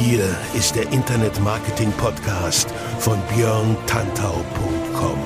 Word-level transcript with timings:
Hier 0.00 0.28
ist 0.52 0.76
der 0.76 0.92
Internet 0.92 1.40
Marketing 1.40 1.90
Podcast 1.92 2.68
von 2.98 3.18
björntantau.com. 3.34 5.18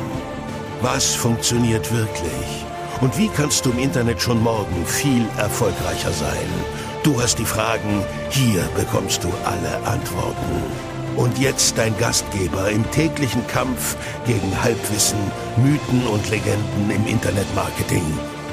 Was 0.81 1.15
funktioniert 1.15 1.93
wirklich? 1.93 2.65
Und 3.01 3.19
wie 3.19 3.29
kannst 3.29 3.67
du 3.67 3.73
im 3.73 3.81
Internet 3.81 4.23
schon 4.23 4.41
morgen 4.41 4.87
viel 4.87 5.27
erfolgreicher 5.39 6.13
sein? 6.13 6.49
Du 7.03 7.21
hast 7.21 7.41
die 7.41 7.45
Fragen, 7.45 8.05
hier 8.31 8.63
bekommst 8.77 9.25
du 9.25 9.29
alle 9.45 9.77
Antworten. 9.89 10.63
Und 11.17 11.37
jetzt 11.39 11.77
dein 11.77 11.97
Gastgeber 11.99 12.71
im 12.71 12.89
täglichen 12.93 13.45
Kampf 13.49 13.97
gegen 14.25 14.63
Halbwissen, 14.63 15.19
Mythen 15.57 16.07
und 16.07 16.31
Legenden 16.31 16.91
im 16.91 17.07
Internetmarketing, 17.09 18.05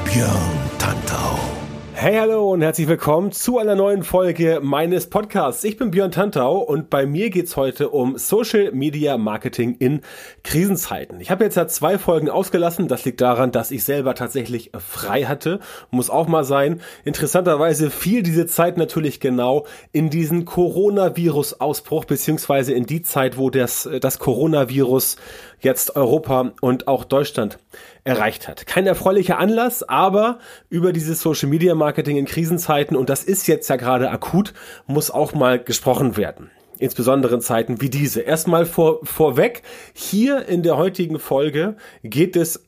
Björn 0.05 0.59
Tantau. 0.79 1.56
Hey, 1.99 2.15
hallo 2.19 2.53
und 2.53 2.61
herzlich 2.61 2.87
willkommen 2.87 3.31
zu 3.31 3.57
einer 3.57 3.73
neuen 3.73 4.03
Folge 4.03 4.59
meines 4.61 5.09
Podcasts. 5.09 5.63
Ich 5.63 5.77
bin 5.77 5.89
Björn 5.89 6.11
Tantau 6.11 6.59
und 6.59 6.91
bei 6.91 7.07
mir 7.07 7.31
geht's 7.31 7.57
heute 7.57 7.89
um 7.89 8.19
Social 8.19 8.71
Media 8.71 9.17
Marketing 9.17 9.73
in 9.79 10.01
Krisenzeiten. 10.43 11.19
Ich 11.19 11.31
habe 11.31 11.43
jetzt 11.43 11.57
ja 11.57 11.67
zwei 11.67 11.97
Folgen 11.97 12.29
ausgelassen. 12.29 12.87
Das 12.87 13.03
liegt 13.03 13.19
daran, 13.19 13.51
dass 13.51 13.71
ich 13.71 13.83
selber 13.83 14.13
tatsächlich 14.13 14.69
frei 14.77 15.23
hatte. 15.23 15.59
Muss 15.89 16.11
auch 16.11 16.27
mal 16.27 16.43
sein. 16.43 16.81
Interessanterweise 17.03 17.89
fiel 17.89 18.21
diese 18.21 18.45
Zeit 18.45 18.77
natürlich 18.77 19.19
genau 19.19 19.65
in 19.91 20.11
diesen 20.11 20.45
Coronavirus-Ausbruch 20.45 22.05
beziehungsweise 22.05 22.73
in 22.73 22.85
die 22.85 23.01
Zeit, 23.01 23.39
wo 23.39 23.49
das, 23.49 23.89
das 24.01 24.19
Coronavirus 24.19 25.17
jetzt 25.59 25.95
Europa 25.95 26.53
und 26.61 26.87
auch 26.87 27.03
Deutschland 27.03 27.59
erreicht 28.03 28.47
hat. 28.47 28.67
Kein 28.67 28.87
erfreulicher 28.87 29.39
Anlass, 29.39 29.83
aber 29.83 30.39
über 30.69 30.93
dieses 30.93 31.21
Social 31.21 31.49
Media 31.49 31.75
Marketing 31.75 32.17
in 32.17 32.25
Krisenzeiten, 32.25 32.95
und 32.95 33.09
das 33.09 33.23
ist 33.23 33.47
jetzt 33.47 33.67
ja 33.69 33.75
gerade 33.75 34.09
akut, 34.09 34.53
muss 34.85 35.11
auch 35.11 35.33
mal 35.33 35.59
gesprochen 35.59 36.17
werden 36.17 36.51
insbesondere 36.79 37.33
in 37.33 37.41
Zeiten 37.41 37.81
wie 37.81 37.89
diese. 37.89 38.21
Erstmal 38.21 38.67
vor, 38.67 38.99
vorweg, 39.03 39.63
hier 39.93 40.47
in 40.47 40.61
der 40.61 40.77
heutigen 40.77 41.17
Folge 41.17 41.75
geht 42.03 42.35
es 42.35 42.67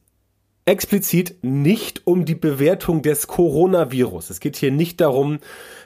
explizit 0.66 1.38
nicht 1.42 2.06
um 2.06 2.26
die 2.26 2.36
Bewertung 2.36 3.02
des 3.02 3.28
Coronavirus. 3.28 4.30
Es 4.30 4.40
geht 4.40 4.56
hier 4.56 4.72
nicht 4.72 5.02
darum, 5.02 5.40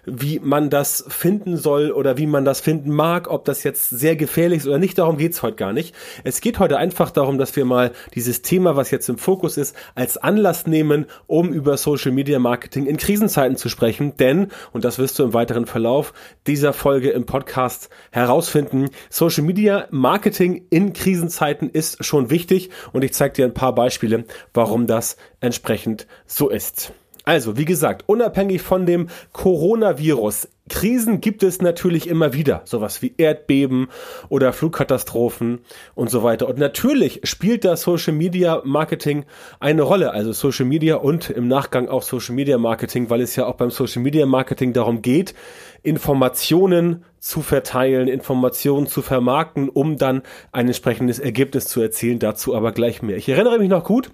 wie 0.05 0.39
man 0.39 0.69
das 0.69 1.05
finden 1.07 1.57
soll 1.57 1.91
oder 1.91 2.17
wie 2.17 2.27
man 2.27 2.45
das 2.45 2.59
finden 2.59 2.91
mag, 2.91 3.29
ob 3.29 3.45
das 3.45 3.63
jetzt 3.63 3.89
sehr 3.89 4.15
gefährlich 4.15 4.59
ist 4.59 4.67
oder 4.67 4.79
nicht. 4.79 4.97
Darum 4.97 5.17
geht's 5.17 5.41
heute 5.41 5.55
gar 5.55 5.73
nicht. 5.73 5.95
Es 6.23 6.41
geht 6.41 6.59
heute 6.59 6.77
einfach 6.77 7.11
darum, 7.11 7.37
dass 7.37 7.55
wir 7.55 7.65
mal 7.65 7.91
dieses 8.13 8.41
Thema, 8.41 8.75
was 8.75 8.91
jetzt 8.91 9.07
im 9.09 9.17
Fokus 9.17 9.57
ist, 9.57 9.75
als 9.95 10.17
Anlass 10.17 10.67
nehmen, 10.67 11.05
um 11.27 11.53
über 11.53 11.77
Social 11.77 12.11
Media 12.11 12.39
Marketing 12.39 12.85
in 12.85 12.97
Krisenzeiten 12.97 13.55
zu 13.55 13.69
sprechen. 13.69 14.17
Denn, 14.17 14.49
und 14.73 14.83
das 14.83 14.99
wirst 14.99 15.17
du 15.19 15.23
im 15.23 15.33
weiteren 15.33 15.65
Verlauf 15.65 16.13
dieser 16.45 16.73
Folge 16.73 17.11
im 17.11 17.25
Podcast 17.25 17.89
herausfinden, 18.11 18.89
Social 19.09 19.43
Media 19.43 19.87
Marketing 19.91 20.65
in 20.69 20.93
Krisenzeiten 20.93 21.69
ist 21.69 22.03
schon 22.03 22.29
wichtig 22.29 22.69
und 22.91 23.03
ich 23.03 23.13
zeige 23.13 23.33
dir 23.33 23.45
ein 23.45 23.53
paar 23.53 23.73
Beispiele, 23.73 24.25
warum 24.53 24.73
warum 24.73 24.87
das 24.87 25.17
entsprechend 25.39 26.07
so 26.25 26.49
ist. 26.49 26.93
Also, 27.23 27.57
wie 27.57 27.65
gesagt, 27.65 28.03
unabhängig 28.07 28.61
von 28.61 28.85
dem 28.85 29.09
Coronavirus, 29.31 30.49
Krisen 30.73 31.21
gibt 31.21 31.43
es 31.43 31.61
natürlich 31.61 32.09
immer 32.09 32.33
wieder, 32.33 32.63
sowas 32.65 33.03
wie 33.03 33.13
Erdbeben 33.15 33.89
oder 34.27 34.53
Flugkatastrophen 34.53 35.59
und 35.93 36.09
so 36.09 36.23
weiter. 36.23 36.49
Und 36.49 36.57
natürlich 36.57 37.21
spielt 37.25 37.63
das 37.63 37.83
Social 37.83 38.13
Media 38.13 38.59
Marketing 38.65 39.25
eine 39.59 39.83
Rolle, 39.83 40.13
also 40.13 40.31
Social 40.31 40.65
Media 40.65 40.95
und 40.95 41.29
im 41.29 41.47
Nachgang 41.47 41.89
auch 41.89 42.01
Social 42.01 42.33
Media 42.33 42.57
Marketing, 42.57 43.11
weil 43.11 43.21
es 43.21 43.35
ja 43.35 43.45
auch 43.45 43.53
beim 43.53 43.69
Social 43.69 44.01
Media 44.01 44.25
Marketing 44.25 44.73
darum 44.73 45.03
geht, 45.03 45.35
Informationen 45.83 47.05
zu 47.19 47.43
verteilen, 47.43 48.07
Informationen 48.07 48.87
zu 48.87 49.03
vermarkten, 49.03 49.69
um 49.69 49.99
dann 49.99 50.23
ein 50.51 50.65
entsprechendes 50.65 51.19
Ergebnis 51.19 51.67
zu 51.67 51.81
erzielen. 51.81 52.17
Dazu 52.17 52.55
aber 52.55 52.71
gleich 52.71 53.03
mehr. 53.03 53.17
Ich 53.17 53.29
erinnere 53.29 53.59
mich 53.59 53.69
noch 53.69 53.83
gut, 53.83 54.09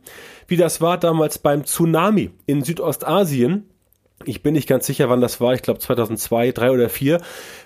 wie 0.48 0.58
das 0.58 0.82
war 0.82 0.98
damals 0.98 1.38
beim 1.38 1.64
Tsunami 1.64 2.32
in 2.48 2.66
Südostasien. 2.66 3.70
Ich 4.26 4.44
bin 4.44 4.54
nicht 4.54 4.68
ganz 4.68 4.86
sicher, 4.86 5.10
wann 5.10 5.22
das 5.22 5.40
war. 5.40 5.54
Ich 5.54 5.62
glaube 5.62 5.80
2002, 5.80 6.52
3 6.52 6.72
oder 6.72 6.90
4. 6.90 7.22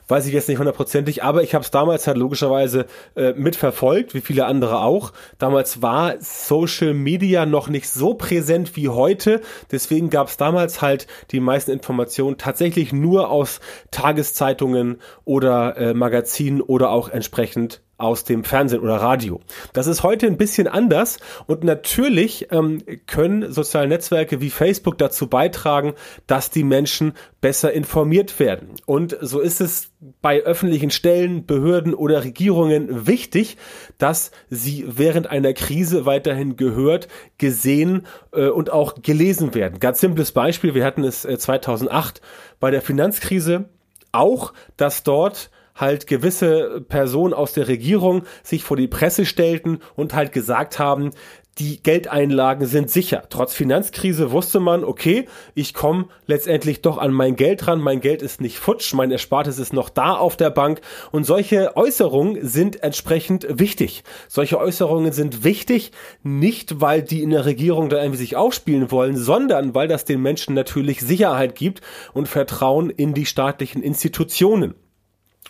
Weiß 0.08 0.28
ich 0.28 0.34
jetzt 0.34 0.50
nicht 0.50 0.60
hundertprozentig. 0.60 1.24
Aber 1.24 1.42
ich 1.42 1.56
habe 1.56 1.64
es 1.64 1.72
damals 1.72 2.06
halt 2.06 2.18
logischerweise 2.18 2.86
äh, 3.16 3.34
mitverfolgt, 3.34 4.14
wie 4.14 4.22
viele 4.22 4.46
andere 4.46 4.82
auch. 4.82 5.14
Damals 5.40 5.82
war 5.82 6.16
Social 6.20 6.94
Media 6.94 7.46
noch 7.46 7.70
nicht 7.70 7.90
so 7.90 8.14
präsent 8.14 8.76
wie 8.76 8.90
heute. 8.90 9.42
Deswegen 9.72 10.10
gab 10.10 10.28
es 10.28 10.38
damals 10.38 10.82
halt 10.82 11.08
die 11.32 11.40
meisten 11.40 11.72
Informationen 11.72 12.38
tatsächlich 12.38 12.94
nur 12.94 13.30
aus 13.30 13.60
Tageszeitungen 13.92 15.02
oder 15.26 15.78
äh, 15.78 15.94
Magazinen 15.94 16.62
oder 16.62 16.92
auch 16.92 17.10
entsprechend 17.10 17.82
aus 17.98 18.24
dem 18.24 18.44
Fernsehen 18.44 18.82
oder 18.82 18.96
Radio. 18.96 19.40
Das 19.74 19.88
ist 19.88 20.04
heute 20.04 20.28
ein 20.28 20.38
bisschen 20.38 20.68
anders 20.68 21.20
und 21.46 21.64
natürlich 21.64 22.48
ähm, 22.52 22.82
können 23.06 23.52
soziale 23.52 23.88
Netzwerke 23.88 24.42
wie 24.42 24.50
Facebook 24.50 24.98
dazu 24.98 25.28
beitragen, 25.28 25.94
dass 26.28 26.50
die 26.50 26.64
Menschen 26.64 27.14
besser 27.40 27.72
informiert 27.72 28.40
werden. 28.40 28.70
Und 28.86 29.18
so 29.22 29.40
ist 29.40 29.62
es 29.62 29.92
bei 30.22 30.42
öffentlichen 30.42 30.92
Stellen, 30.92 31.46
Behörden 31.46 31.94
oder 31.94 32.24
Regierungen 32.24 33.08
wichtig, 33.08 33.58
dass 33.98 34.32
sie 34.50 34.86
während 34.88 35.28
einer 35.28 35.54
Krise 35.54 36.06
weiterhin 36.06 36.58
gehört, 36.58 37.08
gesehen 37.38 38.08
äh, 38.34 38.48
und 38.48 38.72
auch 38.72 38.96
gelesen 39.02 39.54
werden. 39.54 39.80
Ganz 39.80 40.00
simples 40.00 40.32
Beispiel, 40.32 40.74
wir 40.74 40.84
hatten 40.84 41.04
es 41.04 41.26
äh, 41.26 41.38
2008 41.38 42.22
bei 42.60 42.72
der 42.72 42.82
Finanzkrise 42.82 43.66
auch, 44.12 44.54
dass 44.78 45.04
dort 45.04 45.52
halt 45.76 46.08
gewisse 46.08 46.82
Personen 46.88 47.34
aus 47.34 47.54
der 47.54 47.68
Regierung 47.68 48.24
sich 48.44 48.64
vor 48.64 48.78
die 48.78 48.88
Presse 48.88 49.26
stellten 49.26 49.80
und 49.96 50.14
halt 50.14 50.32
gesagt 50.32 50.80
haben, 50.80 51.12
die 51.60 51.84
Geldeinlagen 51.84 52.66
sind 52.66 52.90
sicher. 52.90 53.24
Trotz 53.30 53.54
Finanzkrise 53.54 54.32
wusste 54.32 54.60
man, 54.60 54.84
okay, 54.84 55.28
ich 55.54 55.76
komme 55.76 56.08
letztendlich 56.26 56.82
doch 56.82 56.98
an 56.98 57.14
mein 57.14 57.36
Geld 57.36 57.68
ran, 57.68 57.80
mein 57.80 58.02
Geld 58.02 58.24
ist 58.24 58.42
nicht 58.42 58.58
futsch, 58.58 58.94
mein 58.94 59.12
Erspartes 59.12 59.60
ist 59.60 59.72
noch 59.72 59.90
da 59.90 60.16
auf 60.16 60.36
der 60.36 60.50
Bank 60.50 60.82
und 61.12 61.26
solche 61.26 61.78
Äußerungen 61.78 62.48
sind 62.48 62.82
entsprechend 62.82 63.46
wichtig. 63.50 64.04
Solche 64.28 64.58
Äußerungen 64.58 65.12
sind 65.12 65.44
wichtig, 65.44 65.92
nicht 66.24 66.82
weil 66.82 67.04
die 67.04 67.22
in 67.22 67.30
der 67.30 67.46
Regierung 67.46 67.90
da 67.90 67.98
irgendwie 67.98 68.18
sich 68.18 68.36
aufspielen 68.36 68.90
wollen, 68.90 69.16
sondern 69.16 69.76
weil 69.76 69.88
das 69.88 70.06
den 70.06 70.24
Menschen 70.24 70.56
natürlich 70.56 71.02
Sicherheit 71.02 71.54
gibt 71.54 71.82
und 72.14 72.28
Vertrauen 72.28 72.90
in 72.90 73.14
die 73.14 73.28
staatlichen 73.28 73.84
Institutionen. 73.84 74.74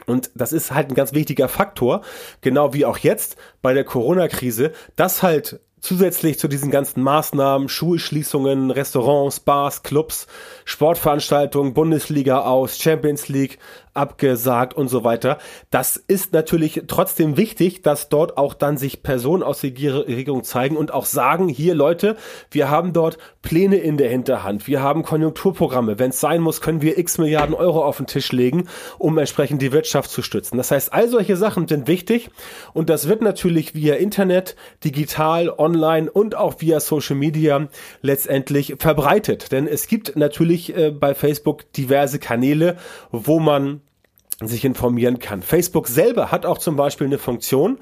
Und 0.05 0.31
das 0.35 0.53
ist 0.53 0.71
halt 0.71 0.89
ein 0.89 0.95
ganz 0.95 1.13
wichtiger 1.13 1.47
Faktor, 1.47 2.01
genau 2.41 2.73
wie 2.73 2.85
auch 2.85 2.97
jetzt 2.97 3.37
bei 3.61 3.73
der 3.73 3.83
Corona-Krise, 3.83 4.71
dass 4.95 5.23
halt 5.23 5.59
zusätzlich 5.83 6.39
zu 6.39 6.47
diesen 6.47 6.71
ganzen 6.71 7.03
Maßnahmen, 7.03 7.67
Schulschließungen, 7.67 8.71
Restaurants, 8.71 9.41
Bars, 9.41 9.83
Clubs, 9.83 10.27
Sportveranstaltungen, 10.65 11.73
Bundesliga 11.73 12.41
aus, 12.41 12.77
Champions 12.77 13.27
League, 13.29 13.59
abgesagt 13.93 14.73
und 14.73 14.87
so 14.87 15.03
weiter. 15.03 15.37
Das 15.69 15.97
ist 15.97 16.33
natürlich 16.33 16.83
trotzdem 16.87 17.37
wichtig, 17.37 17.81
dass 17.83 18.09
dort 18.09 18.37
auch 18.37 18.53
dann 18.53 18.77
sich 18.77 19.03
Personen 19.03 19.43
aus 19.43 19.61
der 19.61 19.71
Regierung 19.71 20.43
zeigen 20.43 20.77
und 20.77 20.93
auch 20.93 21.05
sagen, 21.05 21.47
hier 21.47 21.75
Leute, 21.75 22.17
wir 22.49 22.69
haben 22.69 22.93
dort 22.93 23.17
Pläne 23.41 23.77
in 23.77 23.97
der 23.97 24.09
Hinterhand, 24.09 24.67
wir 24.67 24.81
haben 24.81 25.03
Konjunkturprogramme. 25.03 25.99
Wenn 25.99 26.09
es 26.09 26.19
sein 26.19 26.41
muss, 26.41 26.61
können 26.61 26.81
wir 26.81 26.97
x 26.97 27.17
Milliarden 27.17 27.53
Euro 27.53 27.85
auf 27.85 27.97
den 27.97 28.07
Tisch 28.07 28.31
legen, 28.31 28.67
um 28.97 29.17
entsprechend 29.17 29.61
die 29.61 29.71
Wirtschaft 29.71 30.09
zu 30.09 30.21
stützen. 30.21 30.57
Das 30.57 30.71
heißt, 30.71 30.91
all 30.91 31.07
solche 31.09 31.37
Sachen 31.37 31.67
sind 31.67 31.87
wichtig 31.87 32.29
und 32.73 32.89
das 32.89 33.07
wird 33.07 33.21
natürlich 33.21 33.75
via 33.75 33.95
Internet, 33.95 34.55
digital, 34.83 35.49
online 35.49 36.09
und 36.09 36.35
auch 36.35 36.55
via 36.59 36.79
Social 36.79 37.15
Media 37.15 37.67
letztendlich 38.01 38.75
verbreitet. 38.79 39.51
Denn 39.51 39.67
es 39.67 39.87
gibt 39.87 40.15
natürlich 40.15 40.52
äh, 40.53 40.91
bei 40.91 41.15
Facebook 41.15 41.71
diverse 41.73 42.19
Kanäle, 42.19 42.77
wo 43.11 43.39
man 43.39 43.81
sich 44.41 44.65
informieren 44.65 45.19
kann. 45.19 45.41
Facebook 45.41 45.87
selber 45.87 46.31
hat 46.31 46.45
auch 46.45 46.57
zum 46.57 46.75
Beispiel 46.75 47.07
eine 47.07 47.17
Funktion, 47.17 47.77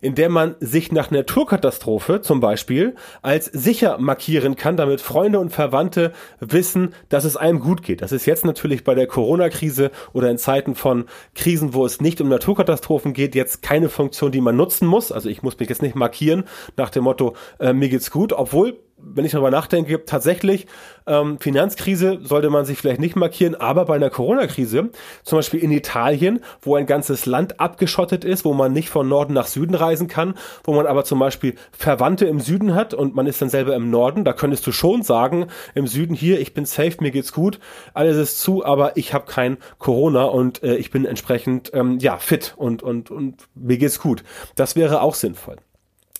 in 0.00 0.14
der 0.14 0.28
man 0.28 0.56
sich 0.60 0.92
nach 0.92 1.10
Naturkatastrophe 1.10 2.22
zum 2.22 2.40
Beispiel 2.40 2.94
als 3.22 3.46
sicher 3.46 3.98
markieren 3.98 4.56
kann, 4.56 4.76
damit 4.76 5.00
Freunde 5.00 5.38
und 5.38 5.50
Verwandte 5.50 6.12
wissen, 6.40 6.94
dass 7.08 7.24
es 7.24 7.36
einem 7.36 7.60
gut 7.60 7.82
geht. 7.82 8.02
Das 8.02 8.12
ist 8.12 8.26
jetzt 8.26 8.44
natürlich 8.44 8.84
bei 8.84 8.94
der 8.94 9.06
Corona-Krise 9.06 9.90
oder 10.12 10.30
in 10.30 10.38
Zeiten 10.38 10.74
von 10.74 11.04
Krisen, 11.34 11.74
wo 11.74 11.84
es 11.84 12.00
nicht 12.00 12.20
um 12.20 12.28
Naturkatastrophen 12.28 13.12
geht, 13.12 13.34
jetzt 13.34 13.62
keine 13.62 13.88
Funktion, 13.88 14.32
die 14.32 14.40
man 14.40 14.56
nutzen 14.56 14.86
muss. 14.86 15.12
Also 15.12 15.28
ich 15.28 15.42
muss 15.42 15.58
mich 15.58 15.68
jetzt 15.68 15.82
nicht 15.82 15.96
markieren 15.96 16.44
nach 16.76 16.90
dem 16.90 17.04
Motto, 17.04 17.36
äh, 17.58 17.72
mir 17.72 17.88
geht's 17.88 18.10
gut, 18.10 18.32
obwohl 18.32 18.78
wenn 19.02 19.24
ich 19.24 19.32
darüber 19.32 19.50
nachdenke, 19.50 20.04
tatsächlich, 20.04 20.66
ähm, 21.06 21.38
Finanzkrise 21.40 22.20
sollte 22.22 22.50
man 22.50 22.64
sich 22.64 22.78
vielleicht 22.78 23.00
nicht 23.00 23.16
markieren, 23.16 23.54
aber 23.54 23.84
bei 23.84 23.96
einer 23.96 24.10
Corona-Krise, 24.10 24.90
zum 25.24 25.38
Beispiel 25.38 25.60
in 25.60 25.72
Italien, 25.72 26.40
wo 26.62 26.76
ein 26.76 26.86
ganzes 26.86 27.26
Land 27.26 27.60
abgeschottet 27.60 28.24
ist, 28.24 28.44
wo 28.44 28.52
man 28.52 28.72
nicht 28.72 28.88
von 28.88 29.08
Norden 29.08 29.34
nach 29.34 29.46
Süden 29.46 29.74
reisen 29.74 30.08
kann, 30.08 30.34
wo 30.64 30.74
man 30.74 30.86
aber 30.86 31.04
zum 31.04 31.18
Beispiel 31.18 31.54
Verwandte 31.72 32.26
im 32.26 32.40
Süden 32.40 32.74
hat 32.74 32.94
und 32.94 33.14
man 33.14 33.26
ist 33.26 33.42
dann 33.42 33.50
selber 33.50 33.74
im 33.74 33.90
Norden, 33.90 34.24
da 34.24 34.32
könntest 34.32 34.66
du 34.66 34.72
schon 34.72 35.02
sagen, 35.02 35.46
im 35.74 35.86
Süden 35.86 36.14
hier, 36.14 36.40
ich 36.40 36.54
bin 36.54 36.64
safe, 36.64 36.96
mir 37.00 37.10
geht's 37.10 37.32
gut, 37.32 37.58
alles 37.94 38.16
ist 38.16 38.40
zu, 38.40 38.64
aber 38.64 38.96
ich 38.96 39.14
habe 39.14 39.26
kein 39.26 39.58
Corona 39.78 40.24
und 40.24 40.62
äh, 40.62 40.76
ich 40.76 40.90
bin 40.90 41.04
entsprechend 41.04 41.70
ähm, 41.74 41.98
ja 41.98 42.18
fit 42.18 42.54
und, 42.56 42.82
und, 42.82 43.10
und 43.10 43.48
mir 43.54 43.78
geht's 43.78 44.00
gut. 44.00 44.24
Das 44.56 44.76
wäre 44.76 45.02
auch 45.02 45.14
sinnvoll. 45.14 45.56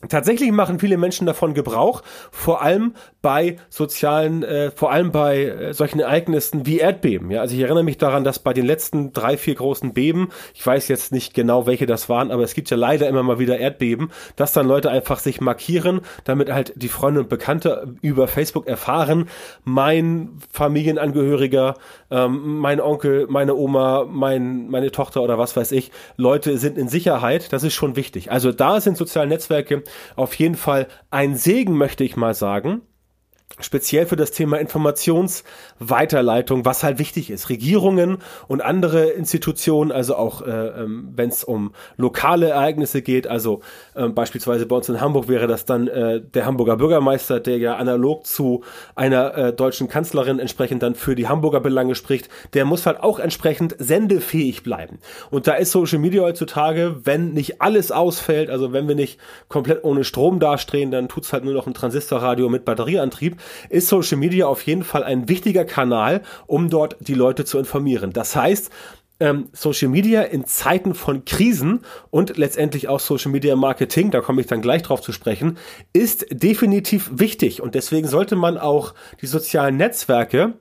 Tatsächlich 0.08 0.50
machen 0.50 0.80
viele 0.80 0.96
Menschen 0.96 1.26
davon 1.26 1.52
Gebrauch, 1.52 2.02
vor 2.30 2.62
allem 2.62 2.94
bei 3.20 3.56
sozialen, 3.68 4.42
äh, 4.42 4.70
vor 4.70 4.90
allem 4.90 5.12
bei 5.12 5.44
äh, 5.44 5.74
solchen 5.74 6.00
Ereignissen 6.00 6.64
wie 6.64 6.78
Erdbeben. 6.78 7.30
Ja, 7.30 7.42
also 7.42 7.54
ich 7.54 7.60
erinnere 7.60 7.84
mich 7.84 7.98
daran, 7.98 8.24
dass 8.24 8.38
bei 8.38 8.54
den 8.54 8.64
letzten 8.64 9.12
drei, 9.12 9.36
vier 9.36 9.56
großen 9.56 9.92
Beben, 9.92 10.30
ich 10.54 10.66
weiß 10.66 10.88
jetzt 10.88 11.12
nicht 11.12 11.34
genau, 11.34 11.66
welche 11.66 11.84
das 11.84 12.08
waren, 12.08 12.30
aber 12.30 12.42
es 12.42 12.54
gibt 12.54 12.70
ja 12.70 12.78
leider 12.78 13.08
immer 13.08 13.22
mal 13.22 13.38
wieder 13.38 13.58
Erdbeben, 13.58 14.10
dass 14.36 14.54
dann 14.54 14.66
Leute 14.66 14.90
einfach 14.90 15.18
sich 15.18 15.42
markieren, 15.42 16.00
damit 16.24 16.50
halt 16.50 16.72
die 16.76 16.88
Freunde 16.88 17.20
und 17.20 17.28
Bekannte 17.28 17.94
über 18.00 18.26
Facebook 18.26 18.66
erfahren, 18.66 19.28
mein 19.64 20.30
Familienangehöriger, 20.50 21.74
ähm, 22.10 22.58
mein 22.58 22.80
Onkel, 22.80 23.26
meine 23.28 23.54
Oma, 23.54 24.06
mein, 24.08 24.70
meine 24.70 24.92
Tochter 24.92 25.20
oder 25.20 25.36
was 25.36 25.56
weiß 25.56 25.72
ich, 25.72 25.92
Leute 26.16 26.56
sind 26.56 26.78
in 26.78 26.88
Sicherheit. 26.88 27.52
Das 27.52 27.64
ist 27.64 27.74
schon 27.74 27.96
wichtig. 27.96 28.32
Also 28.32 28.50
da 28.50 28.80
sind 28.80 28.96
soziale 28.96 29.28
Netzwerke 29.28 29.82
auf 30.16 30.34
jeden 30.34 30.56
Fall 30.56 30.88
ein 31.10 31.36
Segen, 31.36 31.76
möchte 31.76 32.04
ich 32.04 32.16
mal 32.16 32.34
sagen 32.34 32.82
speziell 33.58 34.06
für 34.06 34.16
das 34.16 34.30
Thema 34.30 34.58
Informationsweiterleitung, 34.58 36.64
was 36.64 36.82
halt 36.82 36.98
wichtig 36.98 37.30
ist. 37.30 37.48
Regierungen 37.48 38.18
und 38.48 38.62
andere 38.62 39.10
Institutionen, 39.10 39.92
also 39.92 40.16
auch 40.16 40.42
äh, 40.42 40.50
ähm, 40.50 41.10
wenn 41.14 41.28
es 41.28 41.44
um 41.44 41.72
lokale 41.96 42.50
Ereignisse 42.50 43.02
geht, 43.02 43.26
also 43.26 43.60
äh, 43.94 44.08
beispielsweise 44.08 44.66
bei 44.66 44.76
uns 44.76 44.88
in 44.88 45.00
Hamburg 45.00 45.28
wäre 45.28 45.46
das 45.46 45.64
dann 45.64 45.88
äh, 45.88 46.20
der 46.20 46.46
Hamburger 46.46 46.76
Bürgermeister, 46.76 47.40
der 47.40 47.58
ja 47.58 47.76
analog 47.76 48.26
zu 48.26 48.62
einer 48.94 49.36
äh, 49.36 49.52
deutschen 49.52 49.88
Kanzlerin 49.88 50.38
entsprechend 50.38 50.82
dann 50.82 50.94
für 50.94 51.14
die 51.14 51.28
Hamburger 51.28 51.60
Belange 51.60 51.94
spricht, 51.94 52.28
der 52.54 52.64
muss 52.64 52.86
halt 52.86 53.00
auch 53.00 53.18
entsprechend 53.18 53.76
sendefähig 53.78 54.62
bleiben. 54.62 54.98
Und 55.30 55.46
da 55.46 55.54
ist 55.54 55.72
Social 55.72 55.98
Media 55.98 56.22
heutzutage, 56.22 56.96
wenn 57.04 57.32
nicht 57.32 57.60
alles 57.60 57.92
ausfällt, 57.92 58.50
also 58.50 58.72
wenn 58.72 58.88
wir 58.88 58.94
nicht 58.94 59.18
komplett 59.48 59.84
ohne 59.84 60.04
Strom 60.04 60.40
dastehen, 60.40 60.90
dann 60.90 61.08
tut's 61.08 61.32
halt 61.32 61.44
nur 61.44 61.54
noch 61.54 61.66
ein 61.66 61.74
Transistorradio 61.74 62.48
mit 62.48 62.64
Batterieantrieb 62.64 63.36
ist 63.68 63.88
Social 63.88 64.18
Media 64.18 64.46
auf 64.46 64.62
jeden 64.62 64.84
Fall 64.84 65.04
ein 65.04 65.28
wichtiger 65.28 65.64
Kanal, 65.64 66.22
um 66.46 66.70
dort 66.70 66.96
die 67.00 67.14
Leute 67.14 67.44
zu 67.44 67.58
informieren. 67.58 68.12
Das 68.12 68.36
heißt, 68.36 68.70
ähm, 69.20 69.48
Social 69.52 69.88
Media 69.88 70.22
in 70.22 70.46
Zeiten 70.46 70.94
von 70.94 71.24
Krisen 71.24 71.80
und 72.10 72.36
letztendlich 72.36 72.88
auch 72.88 73.00
Social 73.00 73.30
Media 73.30 73.54
Marketing, 73.54 74.10
da 74.10 74.20
komme 74.20 74.40
ich 74.40 74.46
dann 74.46 74.62
gleich 74.62 74.82
drauf 74.82 75.02
zu 75.02 75.12
sprechen, 75.12 75.58
ist 75.92 76.26
definitiv 76.30 77.10
wichtig 77.12 77.60
und 77.60 77.74
deswegen 77.74 78.08
sollte 78.08 78.34
man 78.34 78.58
auch 78.58 78.94
die 79.20 79.26
sozialen 79.26 79.76
Netzwerke 79.76 80.54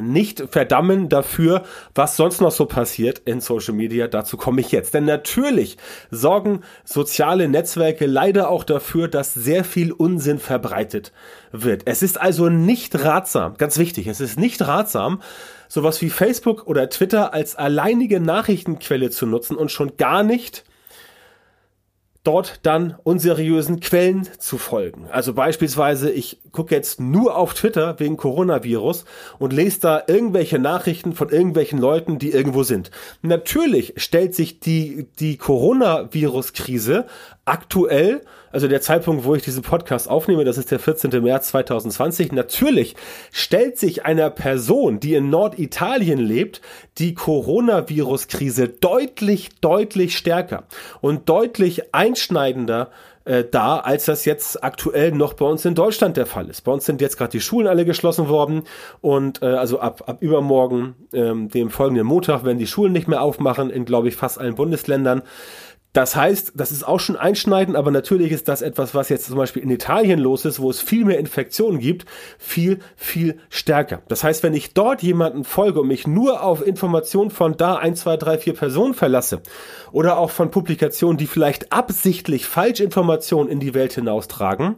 nicht 0.00 0.44
verdammen 0.50 1.08
dafür, 1.08 1.64
was 1.94 2.16
sonst 2.16 2.40
noch 2.40 2.50
so 2.50 2.66
passiert 2.66 3.20
in 3.24 3.40
Social 3.40 3.74
Media. 3.74 4.08
Dazu 4.08 4.36
komme 4.36 4.60
ich 4.60 4.72
jetzt. 4.72 4.94
Denn 4.94 5.04
natürlich 5.04 5.76
sorgen 6.10 6.62
soziale 6.84 7.48
Netzwerke 7.48 8.06
leider 8.06 8.50
auch 8.50 8.64
dafür, 8.64 9.08
dass 9.08 9.34
sehr 9.34 9.64
viel 9.64 9.92
Unsinn 9.92 10.38
verbreitet 10.38 11.12
wird. 11.52 11.82
Es 11.86 12.02
ist 12.02 12.20
also 12.20 12.48
nicht 12.48 13.04
ratsam, 13.04 13.54
ganz 13.56 13.78
wichtig, 13.78 14.06
es 14.06 14.20
ist 14.20 14.38
nicht 14.38 14.66
ratsam, 14.66 15.20
sowas 15.68 16.00
wie 16.02 16.10
Facebook 16.10 16.66
oder 16.66 16.88
Twitter 16.88 17.32
als 17.34 17.56
alleinige 17.56 18.20
Nachrichtenquelle 18.20 19.10
zu 19.10 19.26
nutzen 19.26 19.56
und 19.56 19.70
schon 19.70 19.96
gar 19.96 20.22
nicht 20.22 20.64
dort 22.26 22.60
dann 22.62 22.96
unseriösen 23.04 23.80
Quellen 23.80 24.28
zu 24.38 24.58
folgen. 24.58 25.06
Also 25.10 25.32
beispielsweise, 25.32 26.10
ich 26.10 26.38
gucke 26.52 26.74
jetzt 26.74 27.00
nur 27.00 27.36
auf 27.36 27.54
Twitter 27.54 27.98
wegen 28.00 28.16
Coronavirus 28.16 29.04
und 29.38 29.52
lese 29.52 29.80
da 29.80 30.02
irgendwelche 30.06 30.58
Nachrichten 30.58 31.12
von 31.12 31.28
irgendwelchen 31.28 31.78
Leuten, 31.78 32.18
die 32.18 32.30
irgendwo 32.30 32.62
sind. 32.62 32.90
Natürlich 33.22 33.94
stellt 33.96 34.34
sich 34.34 34.60
die, 34.60 35.06
die 35.18 35.36
Coronavirus-Krise 35.36 37.06
aktuell, 37.46 38.22
also 38.52 38.68
der 38.68 38.80
Zeitpunkt, 38.80 39.24
wo 39.24 39.34
ich 39.34 39.42
diesen 39.42 39.62
Podcast 39.62 40.10
aufnehme, 40.10 40.44
das 40.44 40.58
ist 40.58 40.70
der 40.70 40.78
14. 40.78 41.22
März 41.22 41.48
2020, 41.48 42.32
natürlich 42.32 42.96
stellt 43.32 43.78
sich 43.78 44.04
einer 44.04 44.30
Person, 44.30 45.00
die 45.00 45.14
in 45.14 45.30
Norditalien 45.30 46.18
lebt, 46.18 46.60
die 46.98 47.14
Coronavirus-Krise 47.14 48.68
deutlich, 48.68 49.60
deutlich 49.60 50.18
stärker 50.18 50.64
und 51.00 51.28
deutlich 51.28 51.94
einschneidender 51.94 52.90
äh, 53.26 53.44
da, 53.44 53.78
als 53.78 54.04
das 54.06 54.24
jetzt 54.24 54.62
aktuell 54.62 55.12
noch 55.12 55.34
bei 55.34 55.44
uns 55.44 55.64
in 55.64 55.74
Deutschland 55.74 56.16
der 56.16 56.26
Fall 56.26 56.48
ist. 56.48 56.62
Bei 56.62 56.72
uns 56.72 56.86
sind 56.86 57.00
jetzt 57.00 57.18
gerade 57.18 57.32
die 57.32 57.40
Schulen 57.40 57.66
alle 57.66 57.84
geschlossen 57.84 58.28
worden 58.28 58.62
und 59.00 59.42
äh, 59.42 59.46
also 59.46 59.80
ab, 59.80 60.04
ab 60.06 60.18
übermorgen, 60.22 60.94
ähm, 61.12 61.48
dem 61.48 61.70
folgenden 61.70 62.06
Montag, 62.06 62.44
werden 62.44 62.58
die 62.58 62.68
Schulen 62.68 62.92
nicht 62.92 63.08
mehr 63.08 63.22
aufmachen 63.22 63.70
in, 63.70 63.84
glaube 63.84 64.08
ich, 64.08 64.16
fast 64.16 64.38
allen 64.38 64.54
Bundesländern. 64.54 65.22
Das 65.96 66.14
heißt, 66.14 66.52
das 66.56 66.72
ist 66.72 66.86
auch 66.86 67.00
schon 67.00 67.16
einschneidend, 67.16 67.74
aber 67.74 67.90
natürlich 67.90 68.30
ist 68.30 68.48
das 68.48 68.60
etwas, 68.60 68.94
was 68.94 69.08
jetzt 69.08 69.28
zum 69.28 69.36
Beispiel 69.36 69.62
in 69.62 69.70
Italien 69.70 70.18
los 70.18 70.44
ist, 70.44 70.60
wo 70.60 70.68
es 70.68 70.82
viel 70.82 71.06
mehr 71.06 71.18
Infektionen 71.18 71.78
gibt, 71.78 72.04
viel, 72.36 72.80
viel 72.96 73.38
stärker. 73.48 74.02
Das 74.08 74.22
heißt, 74.22 74.42
wenn 74.42 74.52
ich 74.52 74.74
dort 74.74 75.02
jemanden 75.02 75.44
folge 75.44 75.80
und 75.80 75.88
mich 75.88 76.06
nur 76.06 76.42
auf 76.42 76.66
Informationen 76.66 77.30
von 77.30 77.56
da 77.56 77.76
ein, 77.76 77.96
zwei, 77.96 78.18
drei, 78.18 78.36
vier 78.36 78.52
Personen 78.52 78.92
verlasse 78.92 79.40
oder 79.90 80.18
auch 80.18 80.28
von 80.28 80.50
Publikationen, 80.50 81.16
die 81.16 81.26
vielleicht 81.26 81.72
absichtlich 81.72 82.44
Falschinformationen 82.44 83.50
in 83.50 83.58
die 83.58 83.72
Welt 83.72 83.94
hinaustragen, 83.94 84.76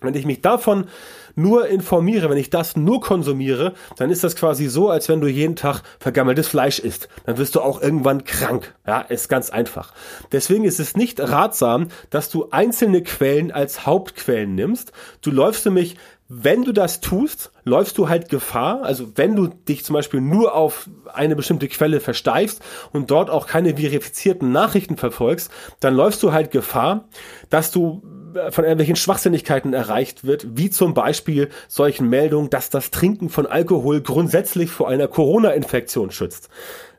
wenn 0.00 0.14
ich 0.14 0.26
mich 0.26 0.42
davon 0.42 0.86
nur 1.34 1.66
informiere, 1.68 2.30
wenn 2.30 2.38
ich 2.38 2.50
das 2.50 2.76
nur 2.76 3.00
konsumiere, 3.00 3.74
dann 3.96 4.10
ist 4.10 4.24
das 4.24 4.36
quasi 4.36 4.68
so, 4.68 4.90
als 4.90 5.08
wenn 5.08 5.20
du 5.20 5.28
jeden 5.28 5.56
Tag 5.56 5.82
vergammeltes 5.98 6.48
Fleisch 6.48 6.78
isst. 6.78 7.08
Dann 7.24 7.38
wirst 7.38 7.54
du 7.54 7.60
auch 7.60 7.80
irgendwann 7.80 8.24
krank. 8.24 8.74
Ja, 8.86 9.00
ist 9.00 9.28
ganz 9.28 9.50
einfach. 9.50 9.92
Deswegen 10.32 10.64
ist 10.64 10.80
es 10.80 10.96
nicht 10.96 11.20
ratsam, 11.20 11.88
dass 12.10 12.30
du 12.30 12.48
einzelne 12.50 13.02
Quellen 13.02 13.52
als 13.52 13.86
Hauptquellen 13.86 14.54
nimmst. 14.54 14.92
Du 15.20 15.30
läufst 15.30 15.64
nämlich 15.64 15.96
wenn 16.34 16.64
du 16.64 16.72
das 16.72 17.00
tust, 17.00 17.52
läufst 17.64 17.98
du 17.98 18.08
halt 18.08 18.30
Gefahr. 18.30 18.84
Also 18.84 19.12
wenn 19.16 19.36
du 19.36 19.48
dich 19.48 19.84
zum 19.84 19.92
Beispiel 19.92 20.22
nur 20.22 20.54
auf 20.54 20.88
eine 21.12 21.36
bestimmte 21.36 21.68
Quelle 21.68 22.00
versteifst 22.00 22.62
und 22.90 23.10
dort 23.10 23.28
auch 23.28 23.46
keine 23.46 23.76
verifizierten 23.76 24.50
Nachrichten 24.50 24.96
verfolgst, 24.96 25.50
dann 25.80 25.94
läufst 25.94 26.22
du 26.22 26.32
halt 26.32 26.50
Gefahr, 26.50 27.04
dass 27.50 27.70
du 27.70 28.02
von 28.50 28.64
irgendwelchen 28.64 28.96
Schwachsinnigkeiten 28.96 29.74
erreicht 29.74 30.24
wird, 30.24 30.46
wie 30.56 30.70
zum 30.70 30.94
Beispiel 30.94 31.48
solchen 31.68 32.08
Meldungen, 32.08 32.50
dass 32.50 32.70
das 32.70 32.90
Trinken 32.90 33.28
von 33.28 33.46
Alkohol 33.46 34.00
grundsätzlich 34.00 34.70
vor 34.70 34.88
einer 34.88 35.08
Corona-Infektion 35.08 36.10
schützt. 36.10 36.48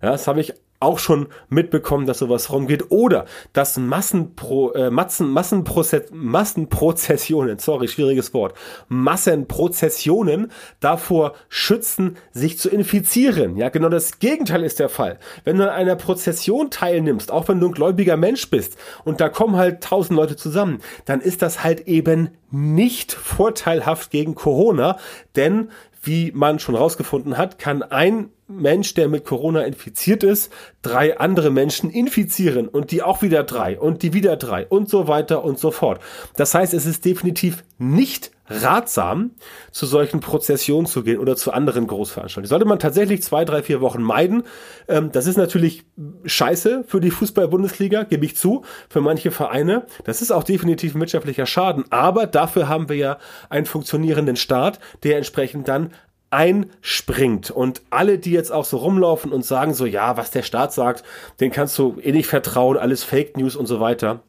Ja, 0.01 0.11
das 0.11 0.27
habe 0.27 0.41
ich 0.41 0.53
auch 0.83 0.99
schon 0.99 1.27
mitbekommen, 1.49 2.05
dass 2.05 2.19
sowas 2.19 2.51
rumgeht 2.51 2.91
oder 2.91 3.25
dass 3.53 3.77
Massenpro, 3.77 4.73
äh, 4.73 4.89
Massen, 4.91 5.31
Massenprozess, 5.31 6.03
Massenprozessionen, 6.11 7.59
sorry, 7.59 7.87
schwieriges 7.87 8.33
Wort, 8.33 8.53
Massenprozessionen 8.89 10.51
davor 10.79 11.33
schützen, 11.49 12.17
sich 12.31 12.59
zu 12.59 12.69
infizieren. 12.69 13.57
Ja, 13.57 13.69
genau 13.69 13.89
das 13.89 14.19
Gegenteil 14.19 14.63
ist 14.63 14.79
der 14.79 14.89
Fall. 14.89 15.19
Wenn 15.43 15.57
du 15.57 15.63
an 15.63 15.69
einer 15.69 15.95
Prozession 15.95 16.69
teilnimmst, 16.69 17.31
auch 17.31 17.47
wenn 17.47 17.59
du 17.59 17.67
ein 17.67 17.73
gläubiger 17.73 18.17
Mensch 18.17 18.49
bist 18.49 18.77
und 19.03 19.21
da 19.21 19.29
kommen 19.29 19.55
halt 19.55 19.81
tausend 19.83 20.17
Leute 20.17 20.35
zusammen, 20.35 20.79
dann 21.05 21.21
ist 21.21 21.41
das 21.41 21.63
halt 21.63 21.87
eben 21.87 22.29
nicht 22.51 23.11
vorteilhaft 23.11 24.11
gegen 24.11 24.35
Corona, 24.35 24.97
denn 25.35 25.69
wie 26.03 26.31
man 26.33 26.59
schon 26.59 26.75
rausgefunden 26.75 27.37
hat, 27.37 27.57
kann 27.57 27.81
ein 27.81 28.29
Mensch, 28.47 28.93
der 28.93 29.07
mit 29.07 29.25
Corona 29.25 29.63
infiziert 29.63 30.23
ist, 30.23 30.51
drei 30.81 31.17
andere 31.17 31.49
Menschen 31.49 31.89
infizieren 31.89 32.67
und 32.67 32.91
die 32.91 33.01
auch 33.01 33.21
wieder 33.21 33.43
drei 33.43 33.79
und 33.79 34.03
die 34.03 34.13
wieder 34.13 34.35
drei 34.35 34.67
und 34.67 34.89
so 34.89 35.07
weiter 35.07 35.43
und 35.43 35.57
so 35.57 35.71
fort. 35.71 36.01
Das 36.35 36.53
heißt, 36.53 36.73
es 36.73 36.85
ist 36.85 37.05
definitiv 37.05 37.63
nicht 37.77 38.31
ratsam, 38.61 39.31
zu 39.71 39.85
solchen 39.85 40.19
Prozessionen 40.19 40.85
zu 40.85 41.03
gehen 41.03 41.19
oder 41.19 41.35
zu 41.35 41.51
anderen 41.51 41.87
Großveranstaltungen. 41.87 42.49
Sollte 42.49 42.65
man 42.65 42.79
tatsächlich 42.79 43.23
zwei, 43.23 43.45
drei, 43.45 43.63
vier 43.63 43.81
Wochen 43.81 44.01
meiden. 44.01 44.43
Ähm, 44.87 45.11
das 45.11 45.27
ist 45.27 45.37
natürlich 45.37 45.85
scheiße 46.25 46.83
für 46.87 46.99
die 46.99 47.11
Fußball-Bundesliga, 47.11 48.03
gebe 48.03 48.25
ich 48.25 48.35
zu, 48.35 48.63
für 48.89 49.01
manche 49.01 49.31
Vereine. 49.31 49.85
Das 50.03 50.21
ist 50.21 50.31
auch 50.31 50.43
definitiv 50.43 50.95
ein 50.95 50.99
wirtschaftlicher 50.99 51.45
Schaden. 51.45 51.85
Aber 51.89 52.27
dafür 52.27 52.67
haben 52.67 52.89
wir 52.89 52.95
ja 52.95 53.17
einen 53.49 53.65
funktionierenden 53.65 54.35
Staat, 54.35 54.79
der 55.03 55.17
entsprechend 55.17 55.67
dann 55.67 55.91
einspringt. 56.33 57.51
Und 57.51 57.83
alle, 57.91 58.17
die 58.17 58.31
jetzt 58.31 58.51
auch 58.51 58.65
so 58.65 58.77
rumlaufen 58.77 59.31
und 59.31 59.45
sagen 59.45 59.73
so, 59.73 59.85
ja, 59.85 60.17
was 60.17 60.31
der 60.31 60.41
Staat 60.41 60.73
sagt, 60.73 61.03
den 61.39 61.51
kannst 61.51 61.77
du 61.77 61.99
eh 62.01 62.11
nicht 62.11 62.27
vertrauen, 62.27 62.77
alles 62.77 63.03
Fake 63.03 63.37
News 63.37 63.55
und 63.55 63.67
so 63.67 63.79
weiter. 63.79 64.23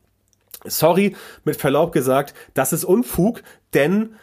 Sorry, 0.65 1.17
mit 1.45 1.57
Verlaub 1.57 1.93
gesagt, 1.93 2.35
das 2.55 2.73
ist 2.73 2.85
Unfug, 2.85 3.43
denn 3.75 4.17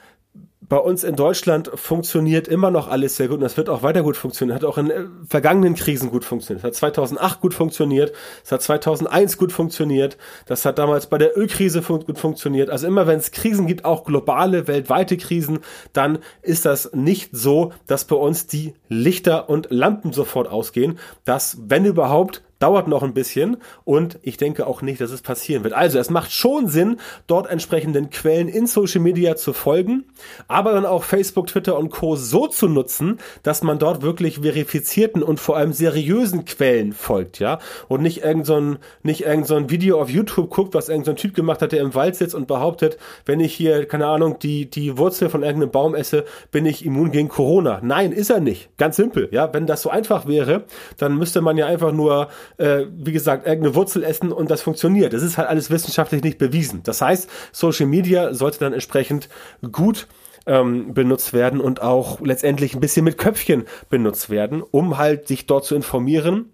bei 0.72 0.78
uns 0.78 1.04
in 1.04 1.18
Deutschland 1.18 1.70
funktioniert 1.76 2.48
immer 2.48 2.72
noch 2.72 2.88
alles 2.88 3.18
sehr 3.18 3.28
gut 3.28 3.36
und 3.36 3.42
das 3.42 3.58
wird 3.58 3.68
auch 3.68 3.84
weiter 3.84 4.04
gut 4.04 4.16
funktionieren. 4.16 4.56
Hat 4.56 4.64
auch 4.64 4.78
in 4.78 4.90
äh, 4.90 5.04
vergangenen 5.28 5.76
Krisen 5.76 6.10
gut 6.10 6.24
funktioniert. 6.24 6.64
Es 6.64 6.66
hat 6.66 6.76
2008 6.76 7.42
gut 7.42 7.54
funktioniert. 7.54 8.14
Es 8.46 8.54
hat 8.54 8.62
2001 8.62 9.38
gut 9.38 9.52
funktioniert. 9.52 10.18
Das 10.46 10.64
hat 10.64 10.80
damals 10.80 11.08
bei 11.08 11.18
der 11.18 11.38
Ölkrise 11.38 11.82
fun 11.82 12.06
gut 12.06 12.18
funktioniert. 12.18 12.70
Also 12.70 12.88
immer 12.88 13.06
wenn 13.06 13.20
es 13.20 13.32
Krisen 13.32 13.68
gibt, 13.68 13.84
auch 13.84 14.06
globale, 14.06 14.68
weltweite 14.70 15.18
Krisen, 15.18 15.60
dann 15.92 16.20
ist 16.42 16.64
das 16.64 16.94
nicht 16.94 17.32
so, 17.34 17.74
dass 17.88 18.06
bei 18.06 18.16
uns 18.16 18.48
die 18.48 18.74
Lichter 18.88 19.50
und 19.50 19.68
Lampen 19.72 20.14
sofort 20.14 20.48
ausgehen. 20.48 21.00
Das, 21.26 21.58
wenn 21.60 21.84
überhaupt, 21.84 22.44
dauert 22.62 22.88
noch 22.88 23.03
ein 23.03 23.13
bisschen 23.13 23.58
und 23.84 24.20
ich 24.22 24.38
denke 24.38 24.68
auch 24.68 24.82
nicht, 24.82 25.01
dass 25.01 25.12
es 25.12 25.22
passieren 25.22 25.63
wird. 25.63 25.74
Also 25.74 26.00
es 26.00 26.10
macht 26.10 26.32
schon 26.32 26.68
Sinn, 26.68 26.98
dort 27.27 27.50
entsprechenden 27.50 28.10
Quellen 28.10 28.48
in 28.48 28.68
Social 28.68 29.01
Media 29.01 29.36
zu 29.36 29.53
folgen, 29.53 30.06
aber 30.48 30.74
dann 30.74 30.86
auch 30.86 31.03
Facebook, 31.03 31.48
Twitter 31.48 31.77
und 31.77 31.89
Co. 31.89 32.15
so 32.15 32.48
zu 32.48 32.68
nutzen, 32.68 33.20
dass 33.44 33.63
man 33.63 33.80
dort 33.80 34.01
wirklich 34.01 34.39
verifizierten 34.39 35.24
und 35.24 35.39
vor 35.39 35.58
allem 35.58 35.74
seriösen 35.74 36.46
Quellen 36.46 36.94
folgt, 36.94 37.39
ja, 37.39 37.60
und 37.88 38.01
nicht 38.01 38.24
irgend 38.24 38.46
so 38.46 38.56
ein, 38.56 38.77
nicht 39.03 39.25
irgend 39.25 39.48
so 39.48 39.56
ein 39.56 39.70
Video 39.70 40.00
auf 40.01 40.10
YouTube 40.10 40.50
guckt, 40.50 40.74
was 40.74 40.89
irgendein 40.89 41.18
so 41.18 41.22
Typ 41.22 41.34
gemacht 41.34 41.62
hat, 41.62 41.72
der 41.72 41.82
im 41.82 41.96
Wald 41.96 42.15
sitzt 42.15 42.36
und 42.36 42.48
behauptet, 42.48 42.98
wenn 43.25 43.39
ich 43.39 43.53
hier, 43.53 43.88
keine 43.88 44.08
Ahnung, 44.08 44.38
die, 44.39 44.70
die 44.70 44.98
Wurzel 44.98 45.30
von 45.30 45.44
irgendeinem 45.44 45.72
Baum 45.72 45.96
esse, 45.96 46.25
bin 46.51 46.65
ich 46.65 46.86
immun 46.86 47.12
gegen 47.12 47.30
Corona. 47.30 47.80
Nein, 47.82 48.12
ist 48.12 48.30
er 48.30 48.39
nicht. 48.39 48.70
Ganz 48.77 48.96
simpel, 48.96 49.30
ja. 49.32 49.51
Wenn 49.53 49.68
das 49.68 49.82
so 49.82 49.89
einfach 49.89 50.27
wäre, 50.27 50.65
dann 50.98 51.18
müsste 51.18 51.41
man 51.41 51.58
ja 51.58 51.65
einfach 51.65 51.91
nur 51.91 52.27
äh, 52.58 52.86
wie 52.91 53.12
gesagt, 53.12 53.46
irgendeine 53.48 53.75
Wurzel 53.75 54.03
essen 54.03 54.31
und 54.31 54.51
das 54.51 54.62
funktioniert. 54.62 55.13
Das 55.13 55.24
ist 55.24 55.38
halt 55.38 55.48
alles 55.48 55.70
wissenschaftlich 55.70 56.24
nicht 56.24 56.38
bewiesen. 56.38 56.81
Das 56.84 57.01
heißt, 57.01 57.29
Social 57.51 57.88
Media 57.88 58.34
sollte 58.34 58.60
dann 58.60 58.74
entsprechend 58.74 59.29
gut 59.72 60.08
ähm, 60.46 60.93
benutzt 60.93 61.34
werden 61.34 61.60
und 61.60 61.81
auch 61.81 62.20
letztendlich 62.22 62.74
ein 62.74 62.81
bisschen 62.81 63.05
mit 63.05 63.17
Köpfchen 63.17 63.65
benutzt 63.89 64.29
werden, 64.29 64.63
um 64.63 64.98
halt 64.98 65.27
sich 65.27 65.46
dort 65.46 65.65
zu 65.65 65.75
informieren 65.75 66.51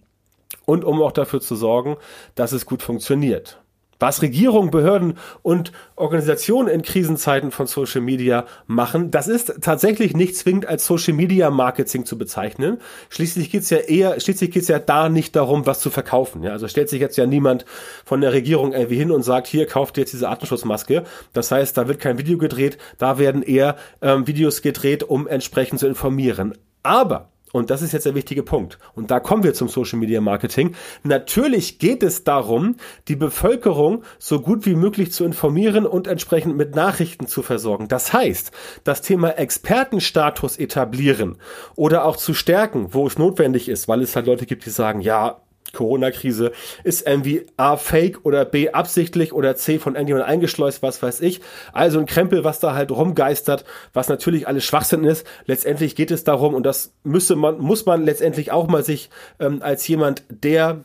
und 0.66 0.84
um 0.84 1.02
auch 1.02 1.12
dafür 1.12 1.42
zu 1.42 1.56
sorgen, 1.56 1.98
dass 2.36 2.52
es 2.52 2.66
gut 2.66 2.82
funktioniert. 2.82 3.60
Was 4.00 4.22
Regierungen, 4.22 4.72
Behörden 4.72 5.18
und 5.42 5.72
Organisationen 5.96 6.70
in 6.70 6.82
Krisenzeiten 6.82 7.52
von 7.52 7.68
Social 7.68 8.02
Media 8.02 8.46
machen, 8.68 9.12
das 9.12 9.28
ist 9.28 9.62
tatsächlich 9.62 10.16
nicht 10.16 10.36
zwingend 10.36 10.68
als 10.68 10.86
Social 10.86 11.14
Media 11.14 11.50
Marketing 11.50 12.06
zu 12.06 12.18
bezeichnen. 12.18 12.80
Schließlich 13.10 13.52
geht's 13.52 13.70
ja 13.70 13.78
eher, 13.78 14.20
schließlich 14.20 14.52
geht's 14.52 14.68
ja 14.68 14.80
da 14.80 15.10
nicht 15.10 15.36
darum, 15.36 15.66
was 15.66 15.80
zu 15.80 15.90
verkaufen. 15.90 16.44
Ja, 16.44 16.52
also 16.52 16.68
stellt 16.68 16.90
sich 16.90 17.02
jetzt 17.02 17.18
ja 17.18 17.26
niemand 17.26 17.66
von 18.06 18.22
der 18.22 18.34
Regierung 18.34 18.74
irgendwie 18.74 18.98
hin 18.98 19.12
und 19.12 19.24
sagt, 19.24 19.48
hier 19.48 19.66
kauft 19.66 19.98
ihr 19.98 20.02
jetzt 20.02 20.14
diese 20.14 20.30
Artenschutzmaske. 20.30 21.04
Das 21.34 21.52
heißt, 21.52 21.78
da 21.78 21.88
wird 21.88 22.00
kein 22.00 22.18
Video 22.18 22.38
gedreht, 22.38 22.78
da 22.98 23.18
werden 23.18 23.42
eher 23.42 23.78
ähm, 24.02 24.28
Videos 24.28 24.62
gedreht, 24.62 25.04
um 25.04 25.28
entsprechend 25.28 25.80
zu 25.80 25.88
informieren. 25.88 26.54
Aber 26.84 27.30
und 27.58 27.70
das 27.70 27.82
ist 27.82 27.92
jetzt 27.92 28.06
der 28.06 28.16
wichtige 28.16 28.44
Punkt. 28.44 28.78
Und 28.96 29.12
da 29.12 29.20
kommen 29.20 29.44
wir 29.44 29.54
zum 29.54 29.68
Social 29.68 30.00
Media 30.00 30.22
Marketing. 30.22 30.76
Natürlich 31.04 31.80
geht 31.80 32.04
es 32.04 32.24
darum, 32.24 32.76
die 33.08 33.16
Bevölkerung 33.16 34.04
so 34.20 34.40
gut 34.40 34.66
wie 34.66 34.76
möglich 34.76 35.12
zu 35.12 35.26
informieren 35.26 35.86
und 35.86 36.08
entsprechend 36.08 36.56
mit 36.56 36.76
Nachrichten 36.76 37.28
zu 37.28 37.42
versorgen. 37.42 37.88
Das 37.88 38.14
heißt, 38.14 38.52
das 38.84 39.02
Thema 39.02 39.32
Expertenstatus 39.32 40.58
etablieren 40.58 41.38
oder 41.76 42.06
auch 42.06 42.18
zu 42.18 42.34
stärken, 42.34 42.94
wo 42.94 43.08
es 43.08 43.18
notwendig 43.18 43.70
ist, 43.70 43.88
weil 43.88 44.02
es 44.02 44.16
halt 44.16 44.28
Leute 44.28 44.46
gibt, 44.46 44.66
die 44.66 44.70
sagen, 44.70 45.02
ja, 45.02 45.42
Corona-Krise 45.78 46.52
ist 46.84 47.08
irgendwie 47.08 47.46
A 47.56 47.78
fake 47.78 48.26
oder 48.26 48.44
B 48.46 48.72
absichtlich 48.72 49.32
oder 49.32 49.56
C 49.56 49.80
von 49.80 49.96
irgendjemand 49.96 50.26
eingeschleust, 50.26 50.82
was 50.84 51.02
weiß 51.02 51.22
ich. 51.22 51.42
Also 51.72 52.00
ein 52.00 52.06
Krempel, 52.06 52.44
was 52.44 52.60
da 52.60 52.74
halt 52.74 52.92
rumgeistert, 52.92 53.64
was 53.94 54.10
natürlich 54.10 54.48
alles 54.48 54.66
Schwachsinn 54.66 55.04
ist. 55.04 55.26
Letztendlich 55.46 55.96
geht 55.96 56.12
es 56.12 56.24
darum, 56.24 56.54
und 56.54 56.66
das 56.66 56.94
müsste 57.04 57.36
man, 57.36 57.60
muss 57.60 57.86
man 57.86 58.04
letztendlich 58.04 58.52
auch 58.52 58.68
mal 58.68 58.84
sich 58.84 59.10
ähm, 59.40 59.62
als 59.62 59.88
jemand, 59.88 60.24
der 60.30 60.84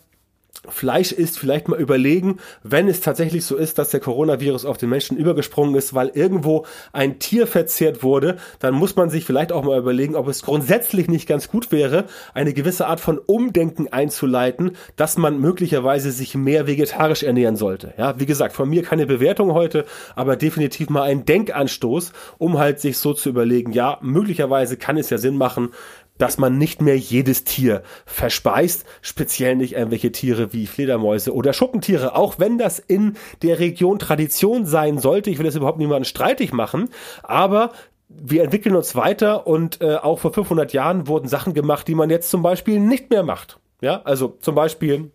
Fleisch 0.69 1.11
ist, 1.11 1.41
vielleicht 1.41 1.67
mal 1.67 1.81
überlegen, 1.81 2.39
wenn 2.63 2.87
es 2.87 3.01
tatsächlich 3.01 3.45
so 3.45 3.57
ist, 3.57 3.79
dass 3.79 3.91
der 3.91 3.99
Coronavirus 3.99 4.65
auf 4.65 4.79
den 4.79 4.91
Menschen 4.91 5.17
übergesprungen 5.17 5.75
ist, 5.75 5.93
weil 5.93 6.13
irgendwo 6.15 6.67
ein 6.93 7.19
Tier 7.19 7.49
verzehrt 7.49 8.05
wurde, 8.05 8.37
dann 8.61 8.75
muss 8.75 8.95
man 8.95 9.11
sich 9.11 9.25
vielleicht 9.25 9.51
auch 9.51 9.65
mal 9.65 9.79
überlegen, 9.79 10.15
ob 10.15 10.29
es 10.29 10.43
grundsätzlich 10.43 11.09
nicht 11.09 11.27
ganz 11.27 11.49
gut 11.49 11.73
wäre, 11.73 12.05
eine 12.33 12.53
gewisse 12.53 12.87
Art 12.87 13.01
von 13.01 13.19
Umdenken 13.19 13.89
einzuleiten, 13.93 14.77
dass 14.95 15.19
man 15.19 15.41
möglicherweise 15.41 16.13
sich 16.13 16.37
mehr 16.37 16.69
vegetarisch 16.69 17.25
ernähren 17.25 17.57
sollte. 17.57 17.95
Ja, 17.99 18.21
wie 18.21 18.27
gesagt, 18.27 18.55
von 18.55 18.69
mir 18.69 18.85
keine 18.85 19.07
Bewertung 19.07 19.55
heute, 19.55 19.85
aber 20.15 20.37
definitiv 20.37 20.91
mal 20.91 21.03
ein 21.03 21.25
Denkanstoß, 21.25 22.13
um 22.39 22.59
halt 22.59 22.79
sich 22.79 22.99
so 22.99 23.15
zu 23.15 23.31
überlegen, 23.31 23.73
ja, 23.73 23.99
möglicherweise 24.01 24.77
kann 24.77 24.97
es 24.97 25.11
ja 25.11 25.19
Sinn 25.19 25.37
machen, 25.37 25.71
dass 26.19 26.38
man 26.38 26.59
nicht 26.59 26.81
mehr 26.81 26.97
jedes 26.97 27.45
Tier 27.45 27.83
verspeist, 28.07 28.85
speziell 29.00 29.57
nicht 29.57 29.75
irgendwelche 29.75 30.12
Tiere 30.12 30.52
wie 30.52 30.66
Fledermäuse 30.66 31.35
oder 31.35 31.52
Schuppentiere, 31.52 32.14
auch 32.14 32.38
wenn 32.38 32.59
das 32.59 32.78
in 32.78 33.16
der 33.42 33.59
Region 33.59 33.99
Tradition 33.99 34.66
sein 34.66 34.99
sollte. 34.99 35.31
Ich 35.31 35.38
will 35.38 35.47
das 35.47 35.57
überhaupt 35.57 35.78
niemanden 35.78 36.04
streitig 36.04 36.52
machen, 36.52 36.90
aber 37.23 37.73
wir 38.09 38.45
entwickeln 38.45 38.76
uns 38.76 38.95
weiter 38.95 39.47
und 39.47 39.81
äh, 39.81 39.97
auch 39.97 40.19
vor 40.19 40.33
500 40.33 40.73
Jahren 40.73 41.09
wurden 41.09 41.28
Sachen 41.28 41.54
gemacht, 41.54 41.88
die 41.88 41.95
man 41.95 42.11
jetzt 42.11 42.31
zum 42.31 42.42
Beispiel 42.42 42.78
nicht 42.78 43.11
mehr 43.11 43.23
macht. 43.23 43.59
Ja, 43.81 44.02
also 44.04 44.37
zum 44.40 44.54
Beispiel 44.54 45.11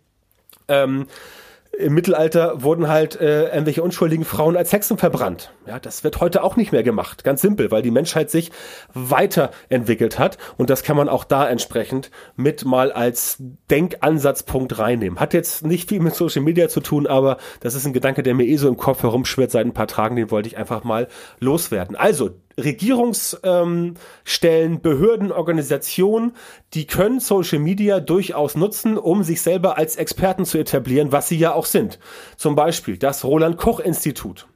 ähm, 0.68 1.06
im 1.78 1.94
Mittelalter 1.94 2.62
wurden 2.62 2.88
halt 2.88 3.20
äh, 3.20 3.50
irgendwelche 3.50 3.84
unschuldigen 3.84 4.24
Frauen 4.24 4.56
als 4.56 4.72
Hexen 4.72 4.98
verbrannt. 4.98 5.52
Ja, 5.64 5.78
das 5.78 6.02
wird 6.02 6.20
heute 6.20 6.42
auch 6.42 6.56
nicht 6.56 6.72
mehr 6.72 6.82
gemacht. 6.82 7.22
Ganz 7.22 7.40
simpel, 7.40 7.70
weil 7.70 7.82
die 7.82 7.92
Menschheit 7.92 8.30
sich 8.30 8.50
weiterentwickelt 8.94 10.18
hat 10.18 10.38
und 10.56 10.70
das 10.70 10.82
kann 10.82 10.96
man 10.96 11.08
auch 11.08 11.22
da 11.22 11.48
entsprechend 11.48 12.10
mit 12.34 12.64
mal 12.64 12.90
als 12.90 13.36
Denkansatzpunkt 13.70 14.78
reinnehmen. 14.78 15.20
Hat 15.20 15.34
jetzt 15.34 15.64
nicht 15.64 15.88
viel 15.88 16.00
mit 16.00 16.16
Social 16.16 16.42
Media 16.42 16.68
zu 16.68 16.80
tun, 16.80 17.06
aber 17.06 17.36
das 17.60 17.76
ist 17.76 17.86
ein 17.86 17.92
Gedanke, 17.92 18.24
der 18.24 18.34
mir 18.34 18.46
eh 18.46 18.56
so 18.56 18.68
im 18.68 18.76
Kopf 18.76 19.04
herumschwirrt 19.04 19.52
seit 19.52 19.64
ein 19.64 19.74
paar 19.74 19.86
Tagen, 19.86 20.16
den 20.16 20.32
wollte 20.32 20.48
ich 20.48 20.58
einfach 20.58 20.82
mal 20.82 21.06
loswerden. 21.38 21.94
Also, 21.94 22.30
Regierungsstellen, 22.58 23.96
Behörden, 24.82 25.32
Organisationen, 25.32 26.32
die 26.74 26.86
können 26.86 27.20
Social 27.20 27.60
Media 27.60 28.00
durchaus 28.00 28.56
nutzen, 28.56 28.98
um 28.98 29.22
sich 29.22 29.40
selber 29.40 29.78
als 29.78 29.96
Experten 29.96 30.44
zu 30.44 30.58
etablieren, 30.58 31.12
was 31.12 31.28
sie 31.28 31.38
ja 31.38 31.54
auch 31.54 31.66
sind. 31.66 31.98
Zum 32.36 32.56
Beispiel 32.56 32.98
das 32.98 33.24
Roland 33.24 33.56
Koch 33.56 33.80
Institut. 33.80 34.48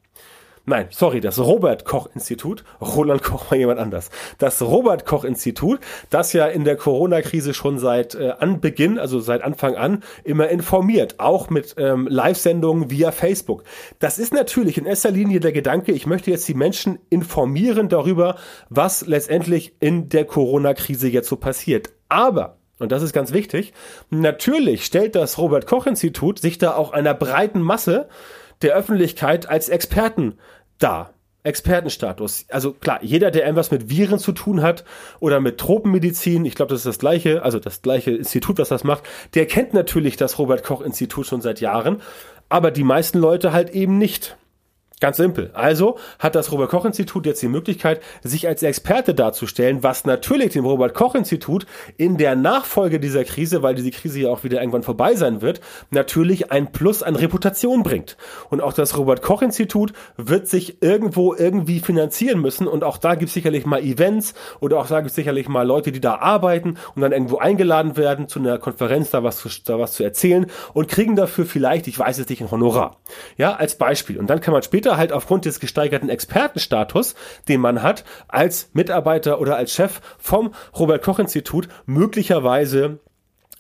Nein, 0.65 0.87
sorry, 0.91 1.21
das 1.21 1.41
Robert 1.41 1.85
Koch 1.85 2.09
Institut. 2.15 2.63
Roland 2.81 3.25
Koch 3.25 3.51
war 3.51 3.59
jemand 3.59 3.81
anders. 3.81 4.11
Das 4.39 4.63
Robert 4.63 5.07
Koch 5.07 5.25
Institut, 5.25 5.81
das 6.09 6.33
ja 6.33 6.47
in 6.47 6.63
der 6.63 6.77
Corona-Krise 6.77 7.53
schon 7.53 7.81
seit 7.81 8.15
äh, 8.15 8.35
Anbeginn, 8.39 8.97
also 8.97 9.19
seit 9.19 9.43
Anfang 9.43 9.75
an, 9.75 10.05
immer 10.23 10.51
informiert, 10.51 11.19
auch 11.19 11.51
mit 11.51 11.75
ähm, 11.79 12.07
Live-Sendungen 12.09 12.91
via 12.91 13.11
Facebook. 13.11 13.65
Das 13.99 14.21
ist 14.21 14.33
natürlich 14.33 14.79
in 14.79 14.87
erster 14.87 15.11
Linie 15.11 15.41
der 15.41 15.51
Gedanke, 15.51 15.91
ich 15.91 16.07
möchte 16.07 16.31
jetzt 16.31 16.47
die 16.47 16.55
Menschen 16.55 17.01
informieren 17.11 17.89
darüber, 17.89 18.37
was 18.69 19.05
letztendlich 19.05 19.75
in 19.81 20.11
der 20.11 20.27
Corona-Krise 20.27 21.09
jetzt 21.09 21.29
so 21.29 21.37
passiert. 21.37 21.91
Aber 22.09 22.59
und 22.79 22.91
das 22.91 23.03
ist 23.03 23.13
ganz 23.13 23.33
wichtig. 23.33 23.73
Natürlich 24.11 24.85
stellt 24.85 25.15
das 25.15 25.39
Robert 25.39 25.67
Koch 25.67 25.87
Institut 25.87 26.41
sich 26.41 26.59
da 26.59 26.75
auch 26.75 26.93
einer 26.93 27.15
breiten 27.15 27.61
Masse 27.61 28.09
der 28.63 28.75
Öffentlichkeit 28.75 29.49
als 29.49 29.69
Experten 29.69 30.39
dar. 30.79 31.15
Expertenstatus. 31.45 32.47
Also 32.51 32.73
klar, 32.73 33.01
jeder, 33.03 33.33
der 33.33 33.43
irgendwas 33.43 33.73
mit 33.73 33.91
Viren 33.91 34.19
zu 34.19 34.33
tun 34.33 34.63
hat 34.63 34.85
oder 35.19 35.41
mit 35.41 35.59
Tropenmedizin, 35.59 36.45
ich 36.45 36.55
glaube, 36.55 36.71
das 36.71 36.81
ist 36.81 36.87
das 36.87 36.99
gleiche, 37.01 37.43
also 37.43 37.59
das 37.59 37.83
gleiche 37.83 38.13
Institut, 38.13 38.59
was 38.59 38.69
das 38.69 38.85
macht, 38.85 39.03
der 39.35 39.47
kennt 39.47 39.75
natürlich 39.75 40.17
das 40.17 40.39
Robert 40.39 40.63
Koch 40.63 40.83
Institut 40.83 41.27
schon 41.27 41.41
seit 41.41 41.61
Jahren, 41.61 42.01
aber 42.49 42.71
die 42.71 42.85
meisten 42.85 43.19
Leute 43.19 43.53
halt 43.53 43.71
eben 43.71 43.99
nicht. 43.99 44.37
Ganz 45.03 45.17
simpel. 45.17 45.51
Also 45.53 45.99
hat 46.21 46.37
das 46.37 46.53
Robert 46.53 46.71
Koch 46.71 46.85
Institut 46.85 47.27
jetzt 47.27 47.43
die 47.43 47.49
Möglichkeit, 47.49 48.01
sich 48.23 48.47
als 48.47 48.63
Experte 48.63 49.15
darzustellen, 49.15 49.83
was 49.83 50.05
natürlich 50.05 50.53
dem 50.53 50.65
Robert 50.65 50.95
Koch 50.95 51.17
Institut 51.17 51.67
in 51.97 52.19
der 52.19 52.37
Nachfolge 52.37 53.01
dieser 53.01 53.25
Krise, 53.25 53.65
weil 53.65 53.75
diese 53.75 53.91
Krise 53.91 54.21
ja 54.21 54.29
auch 54.29 54.45
wieder 54.45 54.61
irgendwann 54.61 54.85
vorbei 54.85 55.17
sein 55.17 55.43
wird, 55.43 55.61
natürlich 55.91 56.53
ein 56.53 56.71
Plus 56.71 57.03
an 57.03 57.17
Reputation 57.17 57.83
bringt. 57.83 58.17
Und 58.49 58.61
auch 58.61 58.73
das 58.75 58.97
Robert 58.97 59.23
Koch 59.23 59.43
Institut 59.43 59.93
wird 60.17 60.47
sich 60.47 60.81
irgendwo 60.85 61.35
irgendwie 61.35 61.81
finanzieren 61.81 62.41
müssen 62.41 62.69
und 62.69 62.85
auch 62.85 62.97
da 62.97 63.17
gibt 63.17 63.31
es 63.31 63.35
sicherlich 63.35 63.67
mal 63.67 63.83
Events 63.83 64.35
oder 64.61 64.79
auch 64.79 64.87
da 64.87 65.01
gibt 65.01 65.11
es 65.11 65.17
sicherlich 65.17 65.49
mal 65.49 65.67
Leute, 65.67 65.91
die 65.91 66.01
da 66.01 66.19
arbeiten 66.19 66.79
und 66.95 67.03
dann 67.03 67.11
irgendwo 67.11 67.39
eingeladen 67.39 67.97
werden 67.97 68.29
zu 68.29 68.39
einer 68.39 68.57
Konferenz, 68.59 69.11
da 69.11 69.25
was, 69.25 69.39
zu, 69.39 69.49
da 69.65 69.81
was 69.81 69.95
zu 69.95 70.05
erzählen 70.05 70.47
und 70.75 70.87
kriegen 70.87 71.17
dafür 71.17 71.45
vielleicht, 71.45 71.89
ich 71.89 71.99
weiß 71.99 72.19
es 72.19 72.29
nicht, 72.29 72.41
ein 72.41 72.53
Honorar. 72.53 73.01
Ja, 73.37 73.57
als 73.57 73.77
Beispiel. 73.77 74.17
Und 74.17 74.31
dann 74.31 74.41
kann 74.41 74.53
man 74.53 74.63
später 74.63 74.92
oder 74.93 74.99
halt 74.99 75.13
aufgrund 75.13 75.47
des 75.47 75.59
gesteigerten 75.59 76.11
Expertenstatus, 76.11 77.15
den 77.49 77.63
man 77.63 77.83
hat, 77.83 78.05
als 78.29 78.69
Mitarbeiter 78.75 79.41
oder 79.41 79.57
als 79.57 79.73
Chef 79.73 80.03
vom 80.19 80.53
Robert 80.79 81.03
Koch 81.03 81.19
Institut 81.19 81.67
möglicherweise 81.87 82.99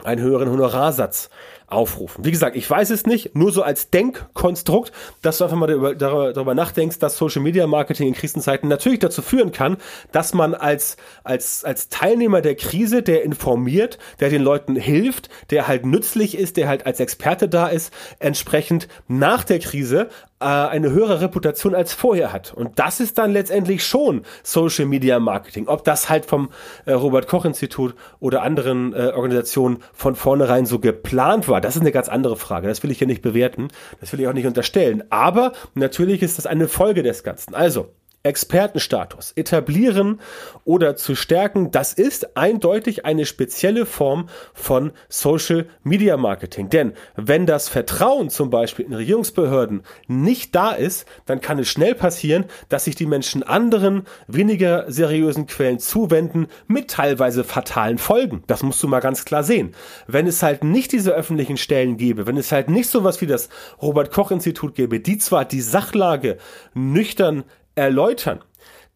einen 0.04 0.20
höheren 0.20 0.50
Honorarsatz 0.50 1.30
aufrufen. 1.68 2.24
Wie 2.24 2.30
gesagt, 2.30 2.54
ich 2.54 2.68
weiß 2.68 2.90
es 2.90 3.06
nicht, 3.06 3.34
nur 3.34 3.50
so 3.50 3.62
als 3.62 3.90
Denkkonstrukt, 3.90 4.92
dass 5.22 5.38
du 5.38 5.44
einfach 5.44 5.56
mal 5.56 5.66
darüber, 5.66 5.94
darüber 5.94 6.54
nachdenkst, 6.54 6.98
dass 6.98 7.16
Social 7.16 7.40
Media 7.42 7.66
Marketing 7.66 8.08
in 8.08 8.14
Krisenzeiten 8.14 8.68
natürlich 8.68 8.98
dazu 8.98 9.22
führen 9.22 9.52
kann, 9.52 9.78
dass 10.10 10.34
man 10.34 10.54
als, 10.54 10.96
als, 11.24 11.64
als 11.64 11.88
Teilnehmer 11.88 12.42
der 12.42 12.56
Krise, 12.56 13.02
der 13.02 13.22
informiert, 13.22 13.98
der 14.20 14.28
den 14.28 14.42
Leuten 14.42 14.76
hilft, 14.76 15.30
der 15.50 15.66
halt 15.66 15.86
nützlich 15.86 16.36
ist, 16.36 16.56
der 16.56 16.68
halt 16.68 16.84
als 16.84 17.00
Experte 17.00 17.48
da 17.48 17.68
ist, 17.68 17.92
entsprechend 18.18 18.88
nach 19.08 19.44
der 19.44 19.58
Krise 19.58 20.08
äh, 20.42 20.70
eine 20.70 20.90
höhere 20.90 21.20
Reputation 21.20 21.74
als 21.74 21.92
vorher 21.92 22.32
hat. 22.32 22.52
Und 22.52 22.78
das 22.78 23.00
ist 23.00 23.18
dann 23.18 23.32
letztendlich 23.32 23.84
schon 23.84 24.22
Social 24.42 24.86
Media 24.86 25.18
Marketing. 25.18 25.68
Ob 25.68 25.84
das 25.84 26.10
halt 26.10 26.26
vom 26.26 26.50
äh, 26.84 26.92
Robert 26.92 27.28
Koch 27.28 27.44
Institut 27.44 27.94
oder 28.20 28.42
anderen 28.42 28.92
äh, 28.92 29.12
Organisationen 29.14 29.78
von 29.92 30.14
vornherein 30.16 30.66
so 30.66 30.78
geplant 30.78 31.48
war, 31.48 31.60
das 31.60 31.76
ist 31.76 31.82
eine 31.82 31.92
ganz 31.92 32.08
andere 32.08 32.36
Frage. 32.36 32.68
Das 32.68 32.82
will 32.82 32.90
ich 32.90 32.98
hier 32.98 33.06
nicht 33.06 33.22
bewerten. 33.22 33.68
Das 34.00 34.12
will 34.12 34.20
ich 34.20 34.28
auch 34.28 34.32
nicht 34.32 34.46
unterstellen. 34.46 35.04
Aber 35.10 35.52
natürlich 35.74 36.22
ist 36.22 36.38
das 36.38 36.46
eine 36.46 36.68
Folge 36.68 37.02
des 37.02 37.22
Ganzen. 37.22 37.54
Also, 37.54 37.88
Expertenstatus 38.24 39.32
etablieren 39.32 40.20
oder 40.64 40.94
zu 40.96 41.14
stärken, 41.14 41.70
das 41.70 41.92
ist 41.92 42.36
eindeutig 42.36 43.04
eine 43.04 43.26
spezielle 43.26 43.84
Form 43.84 44.28
von 44.54 44.92
Social 45.08 45.66
Media 45.82 46.16
Marketing. 46.16 46.70
Denn 46.70 46.92
wenn 47.16 47.46
das 47.46 47.68
Vertrauen 47.68 48.30
zum 48.30 48.50
Beispiel 48.50 48.86
in 48.86 48.92
Regierungsbehörden 48.92 49.82
nicht 50.06 50.54
da 50.54 50.70
ist, 50.70 51.06
dann 51.26 51.40
kann 51.40 51.58
es 51.58 51.68
schnell 51.68 51.94
passieren, 51.94 52.44
dass 52.68 52.84
sich 52.84 52.94
die 52.94 53.06
Menschen 53.06 53.42
anderen, 53.42 54.06
weniger 54.28 54.90
seriösen 54.90 55.46
Quellen 55.46 55.80
zuwenden 55.80 56.46
mit 56.68 56.90
teilweise 56.90 57.42
fatalen 57.42 57.98
Folgen. 57.98 58.44
Das 58.46 58.62
musst 58.62 58.82
du 58.82 58.88
mal 58.88 59.00
ganz 59.00 59.24
klar 59.24 59.42
sehen. 59.42 59.74
Wenn 60.06 60.26
es 60.28 60.42
halt 60.42 60.62
nicht 60.62 60.92
diese 60.92 61.12
öffentlichen 61.12 61.56
Stellen 61.56 61.96
gäbe, 61.96 62.26
wenn 62.26 62.36
es 62.36 62.52
halt 62.52 62.70
nicht 62.70 62.88
sowas 62.88 63.20
wie 63.20 63.26
das 63.26 63.48
Robert 63.80 64.12
Koch 64.12 64.30
Institut 64.30 64.76
gäbe, 64.76 65.00
die 65.00 65.18
zwar 65.18 65.44
die 65.44 65.60
Sachlage 65.60 66.38
nüchtern 66.74 67.44
erläutern, 67.74 68.40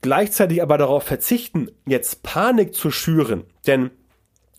gleichzeitig 0.01 0.63
aber 0.63 0.79
darauf 0.79 1.05
verzichten, 1.05 1.71
jetzt 1.87 2.23
Panik 2.23 2.75
zu 2.75 2.91
schüren, 2.91 3.45
denn 3.67 3.91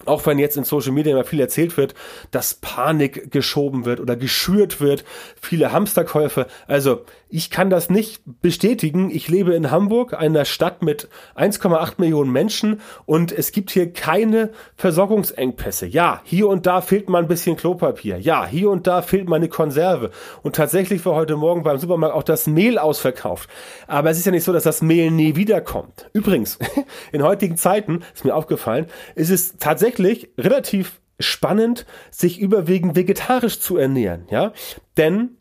auch 0.06 0.26
wenn 0.26 0.40
jetzt 0.40 0.58
in 0.58 0.64
Social 0.64 0.92
Media 0.92 1.14
immer 1.14 1.24
viel 1.24 1.40
erzählt 1.40 1.76
wird, 1.76 1.94
dass 2.32 2.54
Panik 2.56 3.32
geschoben 3.32 3.86
wird 3.86 4.00
oder 4.00 4.16
geschürt 4.16 4.80
wird, 4.80 5.04
viele 5.42 5.72
Hamsterkäufe. 5.72 6.48
Also 6.68 7.04
ich 7.29 7.50
kann 7.50 7.69
das 7.69 7.89
nicht 7.89 8.22
bestätigen. 8.41 9.10
Ich 9.10 9.27
lebe 9.27 9.53
in 9.53 9.72
Hamburg, 9.72 10.13
einer 10.13 10.46
Stadt 10.46 10.81
mit 10.81 11.10
1,8 11.36 11.96
Millionen 11.98 12.31
Menschen 12.31 12.81
und 13.05 13.31
es 13.31 13.51
gibt 13.51 13.72
hier 13.72 13.91
keine 13.91 14.51
Versorgungsengpässe. 14.75 15.86
Ja, 15.88 16.22
hier 16.24 16.48
und 16.48 16.65
da 16.65 16.81
fehlt 16.81 17.10
mal 17.10 17.22
ein 17.22 17.27
bisschen 17.27 17.57
Klopapier. 17.57 18.17
Ja, 18.17 18.46
hier 18.46 18.69
und 18.69 18.88
da 18.88 19.01
fehlt 19.01 19.27
mal 19.27 19.38
eine 19.38 19.50
Konserve. 19.50 20.12
Und 20.41 20.55
tatsächlich 20.55 21.05
war 21.05 21.15
heute 21.15 21.36
Morgen 21.36 21.63
beim 21.63 21.77
Supermarkt 21.77 22.15
auch 22.15 22.24
das 22.24 22.48
Mehl 22.48 22.77
ausverkauft. 22.77 23.50
Aber 23.88 24.10
es 24.10 24.17
ist 24.17 24.25
ja 24.25 24.31
nicht 24.31 24.43
so, 24.43 24.53
dass 24.53 24.63
das 24.63 24.81
Mehl 24.81 25.12
nie 25.12 25.36
wiederkommt. 25.36 26.10
Übrigens, 26.13 26.60
in 27.12 27.24
heutigen 27.24 27.57
Zeiten, 27.57 28.03
ist 28.13 28.25
mir 28.25 28.36
aufgefallen, 28.36 28.88
ist 29.15 29.29
es 29.29 29.57
tatsächlich 29.57 30.29
relativ 30.38 31.00
spannend, 31.19 31.86
sich 32.12 32.39
überwiegend 32.39 32.96
vegetarisch 32.96 33.60
zu 33.60 33.77
ernähren, 33.77 34.27
ja, 34.29 34.53
denn 34.98 35.37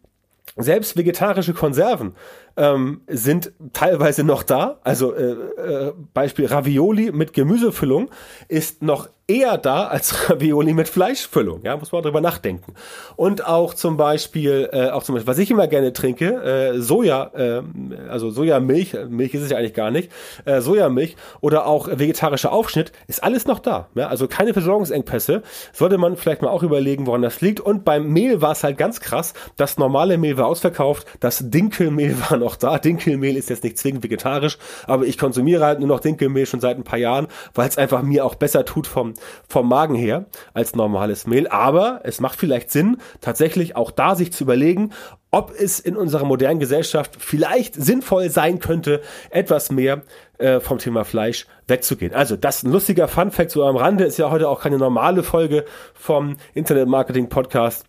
selbst 0.57 0.97
vegetarische 0.97 1.55
Konserven 1.55 2.15
ähm, 2.57 3.03
sind 3.09 3.53
teilweise 3.73 4.25
noch 4.25 4.43
da. 4.43 4.79
Also 4.85 5.15
äh, 5.15 5.33
äh, 5.33 5.93
Beispiel 6.15 6.47
Ravioli 6.47 7.13
mit 7.13 7.33
Gemüsefüllung 7.33 8.11
ist 8.49 8.83
noch 8.83 9.09
eher 9.29 9.59
da 9.59 9.89
als 9.89 10.31
Ravioli 10.31 10.73
mit 10.73 10.89
Fleischfüllung. 10.89 11.63
Ja, 11.65 11.77
muss 11.77 11.93
man 11.93 12.03
drüber 12.03 12.21
nachdenken. 12.21 12.75
Und 13.17 13.45
auch 13.47 13.75
zum 13.75 13.97
Beispiel, 13.97 14.69
äh, 14.73 14.91
auch 14.91 15.03
zum 15.03 15.15
Beispiel, 15.15 15.29
was 15.29 15.39
ich 15.39 15.51
immer 15.51 15.67
gerne 15.67 15.93
trinke, 15.93 16.43
äh, 16.75 16.81
Soja, 16.81 17.31
äh, 17.35 17.63
also 18.09 18.31
Sojamilch, 18.31 18.97
Milch 19.09 19.35
ist 19.35 19.43
es 19.43 19.51
ja 19.51 19.59
eigentlich 19.59 19.75
gar 19.75 19.91
nicht, 19.91 20.13
äh, 20.45 20.61
Sojamilch 20.61 21.17
oder 21.41 21.67
auch 21.67 21.89
vegetarischer 21.89 22.53
Aufschnitt, 22.53 22.93
ist 23.09 23.23
alles 23.23 23.47
noch 23.47 23.59
da. 23.59 23.89
Ja, 23.95 24.09
also 24.09 24.29
keine 24.29 24.53
Versorgungsengpässe. 24.53 25.43
Sollte 25.73 25.99
man 25.99 26.17
vielleicht 26.17 26.43
mal 26.43 26.51
auch 26.51 26.63
überlegen, 26.63 27.07
woran 27.07 27.23
das 27.23 27.41
liegt. 27.41 27.61
Und 27.61 27.85
beim 27.85 28.09
Mehl 28.13 28.43
war 28.43 28.53
es 28.53 28.63
halt 28.63 28.79
ganz 28.79 29.01
krass. 29.01 29.35
Das 29.57 29.77
normale 29.77 30.19
Mehl 30.19 30.37
war 30.37 30.47
ausverkauft, 30.47 31.07
das 31.19 31.51
Dinkelmehl 31.51 32.17
war 32.31 32.39
noch 32.39 32.55
da. 32.55 32.79
Dinkelmehl 32.79 33.37
ist 33.37 33.51
jetzt 33.51 33.65
nicht 33.65 33.79
zwingend 33.79 34.05
vegetarisch, 34.05 34.59
aber 34.87 35.05
ich 35.05 35.19
konsumiere 35.19 35.65
halt 35.65 35.81
nur 35.81 35.89
noch 35.89 36.01
Dinkelmehl 36.01 36.47
schon 36.47 36.61
seit 36.61 36.77
ein 36.77 36.85
paar 36.85 36.99
Jahren, 36.99 37.27
weil 37.55 37.69
es 37.69 37.77
einfach 37.77 38.03
mir 38.03 38.25
auch 38.25 38.37
besser 38.37 38.65
tut 38.65 38.87
vom 38.87 39.16
vom 39.49 39.69
Magen 39.69 39.95
her 39.95 40.27
als 40.55 40.75
normales 40.75 41.27
Mehl. 41.27 41.49
Aber 41.49 42.01
es 42.05 42.21
macht 42.21 42.39
vielleicht 42.39 42.71
Sinn, 42.71 42.99
tatsächlich 43.21 43.77
auch 43.77 43.91
da 43.91 44.15
sich 44.15 44.33
zu 44.33 44.45
überlegen, 44.45 44.93
ob 45.31 45.51
es 45.51 45.81
in 45.81 45.97
unserer 45.97 46.25
modernen 46.25 46.61
Gesellschaft 46.61 47.17
vielleicht 47.19 47.75
sinnvoll 47.75 48.31
sein 48.31 48.59
könnte, 48.59 49.03
etwas 49.31 49.71
mehr 49.71 50.03
äh, 50.39 50.61
vom 50.61 50.79
Thema 50.79 51.05
Fleisch 51.05 51.47
wegzugehen. 51.67 52.15
Also 52.15 52.37
das 52.37 52.63
ein 52.63 52.73
lustiger 52.73 53.09
Fun 53.09 53.31
Fact 53.31 53.51
so 53.51 53.65
am 53.65 53.77
Rande 53.77 54.05
ist 54.05 54.17
ja 54.17 54.31
heute 54.31 54.49
auch 54.49 54.61
keine 54.61 54.79
normale 54.79 55.23
Folge 55.23 55.65
vom 55.95 56.37
Internet 56.55 56.89
Marketing 56.89 57.29
Podcast. 57.29 57.85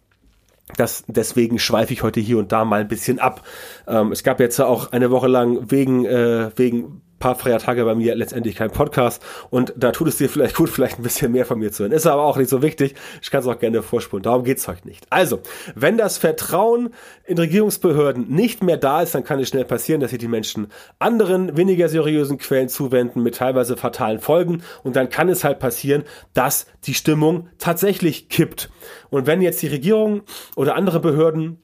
Das, 0.75 1.05
deswegen 1.07 1.59
schweife 1.59 1.93
ich 1.93 2.03
heute 2.03 2.19
hier 2.19 2.37
und 2.37 2.51
da 2.51 2.65
mal 2.65 2.81
ein 2.81 2.87
bisschen 2.89 3.19
ab. 3.19 3.43
Ähm, 3.87 4.11
es 4.11 4.23
gab 4.23 4.39
jetzt 4.41 4.59
auch 4.59 4.91
eine 4.91 5.11
Woche 5.11 5.27
lang 5.27 5.71
wegen, 5.71 6.05
äh, 6.05 6.51
wegen 6.57 7.01
paar 7.19 7.35
freier 7.35 7.59
Tage 7.59 7.83
bei 7.85 7.95
mir 7.95 8.15
letztendlich 8.15 8.55
kein 8.55 8.71
Podcast 8.71 9.23
und 9.49 9.73
da 9.75 9.91
tut 9.91 10.07
es 10.07 10.17
dir 10.17 10.29
vielleicht 10.29 10.55
gut, 10.55 10.69
vielleicht 10.77 10.99
ein 10.99 11.03
bisschen 11.03 11.31
mehr 11.31 11.45
von 11.45 11.59
mir 11.59 11.71
zu 11.71 11.83
hören. 11.83 11.91
Ist 11.91 12.05
aber 12.05 12.23
auch 12.23 12.37
nicht 12.37 12.49
so 12.49 12.61
wichtig. 12.61 12.95
Ich 13.21 13.31
kann 13.31 13.41
es 13.41 13.47
auch 13.47 13.59
gerne 13.59 13.81
vorspulen. 13.81 14.23
Darum 14.23 14.43
geht's 14.43 14.67
heute 14.67 14.87
nicht. 14.87 15.05
Also, 15.09 15.41
wenn 15.75 15.97
das 15.97 16.17
Vertrauen 16.17 16.93
in 17.25 17.37
Regierungsbehörden 17.37 18.29
nicht 18.29 18.63
mehr 18.63 18.77
da 18.77 19.01
ist, 19.01 19.15
dann 19.15 19.23
kann 19.23 19.39
es 19.39 19.49
schnell 19.49 19.65
passieren, 19.65 20.01
dass 20.01 20.11
sich 20.11 20.19
die 20.19 20.27
Menschen 20.27 20.67
anderen, 20.99 21.57
weniger 21.57 21.89
seriösen 21.89 22.37
Quellen 22.37 22.69
zuwenden 22.69 23.23
mit 23.23 23.35
teilweise 23.35 23.77
fatalen 23.77 24.19
Folgen 24.19 24.63
und 24.83 24.95
dann 24.95 25.09
kann 25.09 25.29
es 25.29 25.43
halt 25.43 25.59
passieren, 25.59 26.03
dass 26.33 26.67
die 26.83 26.93
Stimmung 26.93 27.49
tatsächlich 27.57 28.29
kippt. 28.29 28.69
Und 29.09 29.27
wenn 29.27 29.41
jetzt 29.41 29.61
die 29.61 29.67
Regierung 29.67 30.21
oder 30.55 30.75
andere 30.75 30.99
Behörden 30.99 31.61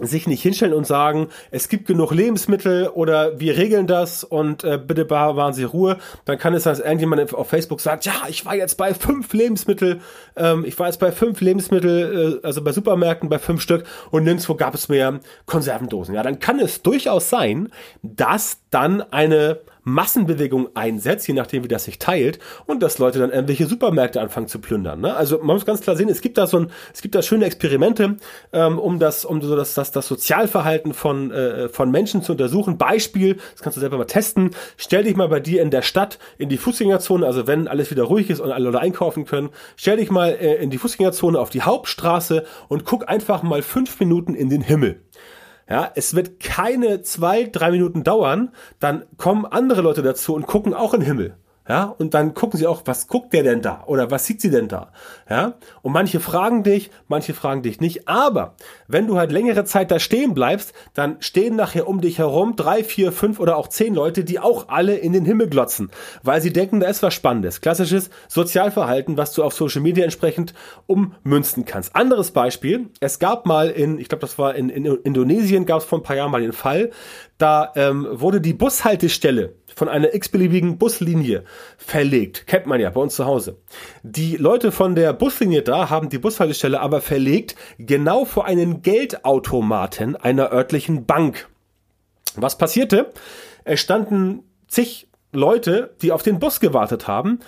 sich 0.00 0.26
nicht 0.26 0.42
hinstellen 0.42 0.74
und 0.74 0.86
sagen, 0.86 1.28
es 1.50 1.68
gibt 1.68 1.86
genug 1.86 2.12
Lebensmittel 2.12 2.88
oder 2.88 3.38
wir 3.38 3.56
regeln 3.56 3.86
das 3.86 4.24
und 4.24 4.64
äh, 4.64 4.78
bitte 4.78 5.04
bewahren 5.04 5.52
Sie 5.52 5.64
Ruhe, 5.64 5.98
dann 6.24 6.38
kann 6.38 6.54
es 6.54 6.64
sein, 6.64 6.74
dass 6.74 6.84
irgendjemand 6.84 7.34
auf 7.34 7.48
Facebook 7.48 7.80
sagt, 7.80 8.04
ja, 8.04 8.14
ich 8.28 8.44
war 8.44 8.54
jetzt 8.54 8.76
bei 8.76 8.94
fünf 8.94 9.32
Lebensmittel, 9.32 10.00
ähm, 10.36 10.64
ich 10.64 10.78
war 10.78 10.86
jetzt 10.86 11.00
bei 11.00 11.12
fünf 11.12 11.40
Lebensmittel, 11.40 12.40
äh, 12.42 12.46
also 12.46 12.62
bei 12.62 12.72
Supermärkten 12.72 13.28
bei 13.28 13.38
fünf 13.38 13.60
Stück 13.62 13.84
und 14.10 14.24
nirgendwo 14.24 14.54
gab 14.54 14.74
es 14.74 14.88
mehr 14.88 15.20
Konservendosen. 15.46 16.14
Ja, 16.14 16.22
dann 16.22 16.38
kann 16.38 16.58
es 16.58 16.82
durchaus 16.82 17.30
sein, 17.30 17.68
dass 18.02 18.58
dann 18.70 19.02
eine 19.12 19.60
Massenbewegung 19.82 20.68
einsetzt, 20.74 21.26
je 21.28 21.34
nachdem 21.34 21.64
wie 21.64 21.68
das 21.68 21.84
sich 21.84 21.98
teilt, 21.98 22.38
und 22.66 22.82
dass 22.82 22.98
Leute 22.98 23.18
dann 23.18 23.30
irgendwelche 23.30 23.66
Supermärkte 23.66 24.20
anfangen 24.20 24.48
zu 24.48 24.60
plündern. 24.60 25.00
Ne? 25.00 25.14
Also 25.14 25.38
man 25.38 25.56
muss 25.56 25.66
ganz 25.66 25.80
klar 25.80 25.96
sehen, 25.96 26.08
es 26.08 26.20
gibt 26.20 26.38
da 26.38 26.46
so 26.46 26.58
ein, 26.58 26.70
es 26.92 27.02
gibt 27.02 27.14
da 27.14 27.22
schöne 27.22 27.44
Experimente, 27.44 28.16
ähm, 28.52 28.78
um 28.78 28.98
das, 28.98 29.24
um 29.24 29.40
so 29.42 29.56
das, 29.56 29.74
das, 29.74 29.92
das 29.92 30.06
Sozialverhalten 30.08 30.94
von 30.94 31.30
äh, 31.30 31.68
von 31.68 31.90
Menschen 31.90 32.22
zu 32.22 32.32
untersuchen. 32.32 32.78
Beispiel, 32.78 33.36
das 33.52 33.62
kannst 33.62 33.76
du 33.76 33.80
selber 33.80 33.98
mal 33.98 34.04
testen. 34.04 34.50
Stell 34.76 35.04
dich 35.04 35.16
mal 35.16 35.28
bei 35.28 35.40
dir 35.40 35.62
in 35.62 35.70
der 35.70 35.82
Stadt 35.82 36.18
in 36.38 36.48
die 36.48 36.58
Fußgängerzone, 36.58 37.26
also 37.26 37.46
wenn 37.46 37.68
alles 37.68 37.90
wieder 37.90 38.04
ruhig 38.04 38.30
ist 38.30 38.40
und 38.40 38.52
alle 38.52 38.64
Leute 38.64 38.80
einkaufen 38.80 39.24
können, 39.24 39.50
stell 39.76 39.96
dich 39.96 40.10
mal 40.10 40.30
äh, 40.30 40.56
in 40.56 40.70
die 40.70 40.78
Fußgängerzone 40.78 41.38
auf 41.38 41.50
die 41.50 41.62
Hauptstraße 41.62 42.44
und 42.68 42.84
guck 42.84 43.08
einfach 43.08 43.42
mal 43.42 43.62
fünf 43.62 43.98
Minuten 44.00 44.34
in 44.34 44.50
den 44.50 44.62
Himmel. 44.62 45.00
Ja, 45.70 45.92
es 45.94 46.14
wird 46.16 46.40
keine 46.40 47.00
zwei, 47.02 47.44
drei 47.44 47.70
Minuten 47.70 48.02
dauern, 48.02 48.50
dann 48.80 49.04
kommen 49.16 49.46
andere 49.46 49.82
Leute 49.82 50.02
dazu 50.02 50.34
und 50.34 50.48
gucken 50.48 50.74
auch 50.74 50.94
in 50.94 51.00
den 51.00 51.06
Himmel. 51.06 51.36
Ja, 51.70 51.84
und 51.84 52.14
dann 52.14 52.34
gucken 52.34 52.58
sie 52.58 52.66
auch, 52.66 52.82
was 52.86 53.06
guckt 53.06 53.32
der 53.32 53.44
denn 53.44 53.62
da? 53.62 53.84
Oder 53.86 54.10
was 54.10 54.26
sieht 54.26 54.40
sie 54.40 54.50
denn 54.50 54.66
da? 54.66 54.90
Ja, 55.28 55.54
und 55.82 55.92
manche 55.92 56.18
fragen 56.18 56.64
dich, 56.64 56.90
manche 57.06 57.32
fragen 57.32 57.62
dich 57.62 57.78
nicht. 57.78 58.08
Aber 58.08 58.56
wenn 58.88 59.06
du 59.06 59.16
halt 59.16 59.30
längere 59.30 59.64
Zeit 59.64 59.92
da 59.92 60.00
stehen 60.00 60.34
bleibst, 60.34 60.72
dann 60.94 61.18
stehen 61.20 61.54
nachher 61.54 61.86
um 61.86 62.00
dich 62.00 62.18
herum 62.18 62.56
drei, 62.56 62.82
vier, 62.82 63.12
fünf 63.12 63.38
oder 63.38 63.56
auch 63.56 63.68
zehn 63.68 63.94
Leute, 63.94 64.24
die 64.24 64.40
auch 64.40 64.68
alle 64.68 64.96
in 64.96 65.12
den 65.12 65.24
Himmel 65.24 65.48
glotzen, 65.48 65.92
weil 66.24 66.40
sie 66.40 66.52
denken, 66.52 66.80
da 66.80 66.88
ist 66.88 67.04
was 67.04 67.14
Spannendes. 67.14 67.60
Klassisches 67.60 68.10
Sozialverhalten, 68.26 69.16
was 69.16 69.32
du 69.34 69.44
auf 69.44 69.54
Social 69.54 69.80
Media 69.80 70.02
entsprechend 70.02 70.54
ummünzen 70.88 71.66
kannst. 71.66 71.94
Anderes 71.94 72.32
Beispiel. 72.32 72.88
Es 72.98 73.20
gab 73.20 73.46
mal 73.46 73.70
in, 73.70 74.00
ich 74.00 74.08
glaube, 74.08 74.22
das 74.22 74.40
war 74.40 74.56
in, 74.56 74.70
in 74.70 74.86
Indonesien, 74.86 75.66
gab 75.66 75.82
es 75.82 75.84
vor 75.84 76.00
ein 76.00 76.02
paar 76.02 76.16
Jahren 76.16 76.32
mal 76.32 76.40
den 76.40 76.52
Fall, 76.52 76.90
da 77.38 77.72
ähm, 77.76 78.08
wurde 78.10 78.40
die 78.40 78.54
Bushaltestelle 78.54 79.54
von 79.74 79.88
einer 79.88 80.14
x-beliebigen 80.14 80.78
Buslinie 80.78 81.44
verlegt. 81.76 82.46
Kennt 82.46 82.66
man 82.66 82.80
ja 82.80 82.90
bei 82.90 83.00
uns 83.00 83.16
zu 83.16 83.26
Hause. 83.26 83.58
Die 84.02 84.36
Leute 84.36 84.72
von 84.72 84.94
der 84.94 85.12
Buslinie 85.12 85.62
da 85.62 85.90
haben 85.90 86.08
die 86.08 86.18
Bushaltestelle 86.18 86.80
aber 86.80 87.00
verlegt 87.00 87.56
genau 87.78 88.24
vor 88.24 88.46
einen 88.46 88.82
Geldautomaten 88.82 90.16
einer 90.16 90.52
örtlichen 90.52 91.06
Bank. 91.06 91.48
Was 92.36 92.58
passierte? 92.58 93.12
Es 93.64 93.80
standen 93.80 94.44
zig 94.68 95.08
Leute, 95.32 95.94
die 96.02 96.12
auf 96.12 96.22
den 96.22 96.40
Bus 96.40 96.60
gewartet 96.60 97.06
haben, 97.06 97.40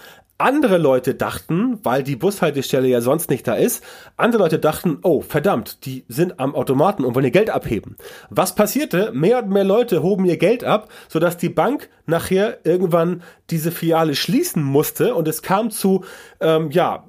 andere 0.42 0.78
Leute 0.78 1.14
dachten, 1.14 1.78
weil 1.82 2.02
die 2.02 2.16
Bushaltestelle 2.16 2.88
ja 2.88 3.00
sonst 3.00 3.30
nicht 3.30 3.46
da 3.46 3.54
ist, 3.54 3.82
andere 4.16 4.42
Leute 4.42 4.58
dachten, 4.58 4.98
oh 5.02 5.20
verdammt, 5.20 5.84
die 5.86 6.04
sind 6.08 6.38
am 6.40 6.54
Automaten 6.54 7.04
und 7.04 7.14
wollen 7.14 7.24
ihr 7.24 7.30
Geld 7.30 7.50
abheben. 7.50 7.96
Was 8.30 8.54
passierte? 8.54 9.10
Mehr 9.12 9.42
und 9.42 9.50
mehr 9.50 9.64
Leute 9.64 10.02
hoben 10.02 10.24
ihr 10.24 10.36
Geld 10.36 10.64
ab, 10.64 10.88
sodass 11.08 11.36
die 11.36 11.48
Bank 11.48 11.88
nachher 12.06 12.58
irgendwann 12.64 13.22
diese 13.50 13.70
Filiale 13.70 14.14
schließen 14.14 14.62
musste 14.62 15.14
und 15.14 15.28
es 15.28 15.42
kam 15.42 15.70
zu, 15.70 16.04
ähm, 16.40 16.70
ja, 16.70 17.04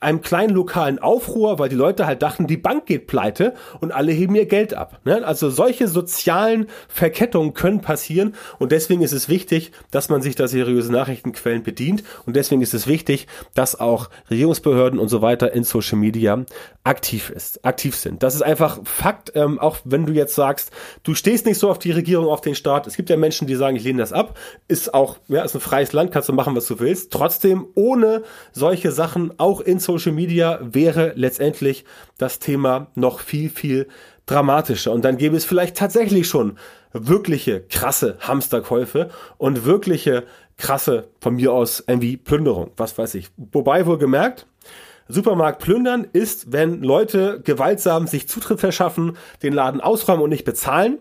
einem 0.00 0.20
kleinen 0.20 0.54
lokalen 0.54 0.98
Aufruhr, 0.98 1.58
weil 1.58 1.68
die 1.68 1.76
Leute 1.76 2.06
halt 2.06 2.22
dachten, 2.22 2.46
die 2.46 2.56
Bank 2.56 2.86
geht 2.86 3.06
pleite 3.06 3.54
und 3.80 3.92
alle 3.92 4.12
heben 4.12 4.34
ihr 4.34 4.46
Geld 4.46 4.74
ab. 4.74 5.00
Ne? 5.04 5.24
Also 5.24 5.50
solche 5.50 5.88
sozialen 5.88 6.66
Verkettungen 6.88 7.54
können 7.54 7.80
passieren 7.80 8.34
und 8.58 8.72
deswegen 8.72 9.02
ist 9.02 9.12
es 9.12 9.28
wichtig, 9.28 9.72
dass 9.90 10.08
man 10.08 10.22
sich 10.22 10.34
da 10.34 10.48
seriöse 10.48 10.92
Nachrichtenquellen 10.92 11.62
bedient 11.62 12.04
und 12.24 12.36
deswegen 12.36 12.62
ist 12.62 12.74
es 12.74 12.86
wichtig, 12.86 13.26
dass 13.54 13.78
auch 13.78 14.10
Regierungsbehörden 14.30 14.98
und 14.98 15.08
so 15.08 15.22
weiter 15.22 15.52
in 15.52 15.64
Social 15.64 15.98
Media 15.98 16.44
aktiv 16.84 17.30
ist, 17.30 17.64
aktiv 17.64 17.96
sind. 17.96 18.22
Das 18.22 18.34
ist 18.34 18.42
einfach 18.42 18.78
Fakt, 18.84 19.32
ähm, 19.34 19.58
auch 19.58 19.78
wenn 19.84 20.06
du 20.06 20.12
jetzt 20.12 20.34
sagst, 20.34 20.70
du 21.02 21.14
stehst 21.14 21.46
nicht 21.46 21.58
so 21.58 21.68
auf 21.70 21.78
die 21.78 21.90
Regierung, 21.90 22.28
auf 22.28 22.40
den 22.40 22.54
Staat. 22.54 22.86
Es 22.86 22.96
gibt 22.96 23.10
ja 23.10 23.16
Menschen, 23.16 23.46
die 23.46 23.56
sagen, 23.56 23.76
ich 23.76 23.84
lehne 23.84 23.98
das 23.98 24.12
ab. 24.12 24.38
Ist 24.68 24.94
auch, 24.94 25.16
ja, 25.28 25.42
ist 25.42 25.54
ein 25.54 25.60
freies 25.60 25.92
Land, 25.92 26.12
kannst 26.12 26.28
du 26.28 26.32
machen, 26.32 26.54
was 26.54 26.66
du 26.66 26.78
willst. 26.78 27.12
Trotzdem 27.12 27.66
ohne 27.74 28.22
solche 28.52 28.92
Sachen 28.92 29.38
auch 29.38 29.60
in 29.66 29.78
Social 29.78 30.12
Media 30.12 30.58
wäre 30.62 31.12
letztendlich 31.16 31.84
das 32.18 32.38
Thema 32.38 32.88
noch 32.94 33.20
viel, 33.20 33.50
viel 33.50 33.88
dramatischer. 34.26 34.92
Und 34.92 35.04
dann 35.04 35.16
gäbe 35.18 35.36
es 35.36 35.44
vielleicht 35.44 35.76
tatsächlich 35.76 36.28
schon 36.28 36.58
wirkliche 36.92 37.60
krasse 37.60 38.16
Hamsterkäufe 38.20 39.10
und 39.38 39.64
wirkliche 39.64 40.24
krasse, 40.56 41.08
von 41.20 41.36
mir 41.36 41.52
aus, 41.52 41.84
irgendwie 41.86 42.16
Plünderung, 42.16 42.70
was 42.76 42.96
weiß 42.96 43.14
ich. 43.14 43.30
Wobei 43.36 43.86
wohl 43.86 43.98
gemerkt, 43.98 44.46
Supermarkt 45.08 45.62
plündern 45.62 46.06
ist, 46.12 46.52
wenn 46.52 46.82
Leute 46.82 47.40
gewaltsam 47.44 48.06
sich 48.06 48.28
Zutritt 48.28 48.60
verschaffen, 48.60 49.16
den 49.42 49.52
Laden 49.52 49.80
ausräumen 49.80 50.22
und 50.22 50.30
nicht 50.30 50.44
bezahlen. 50.44 50.98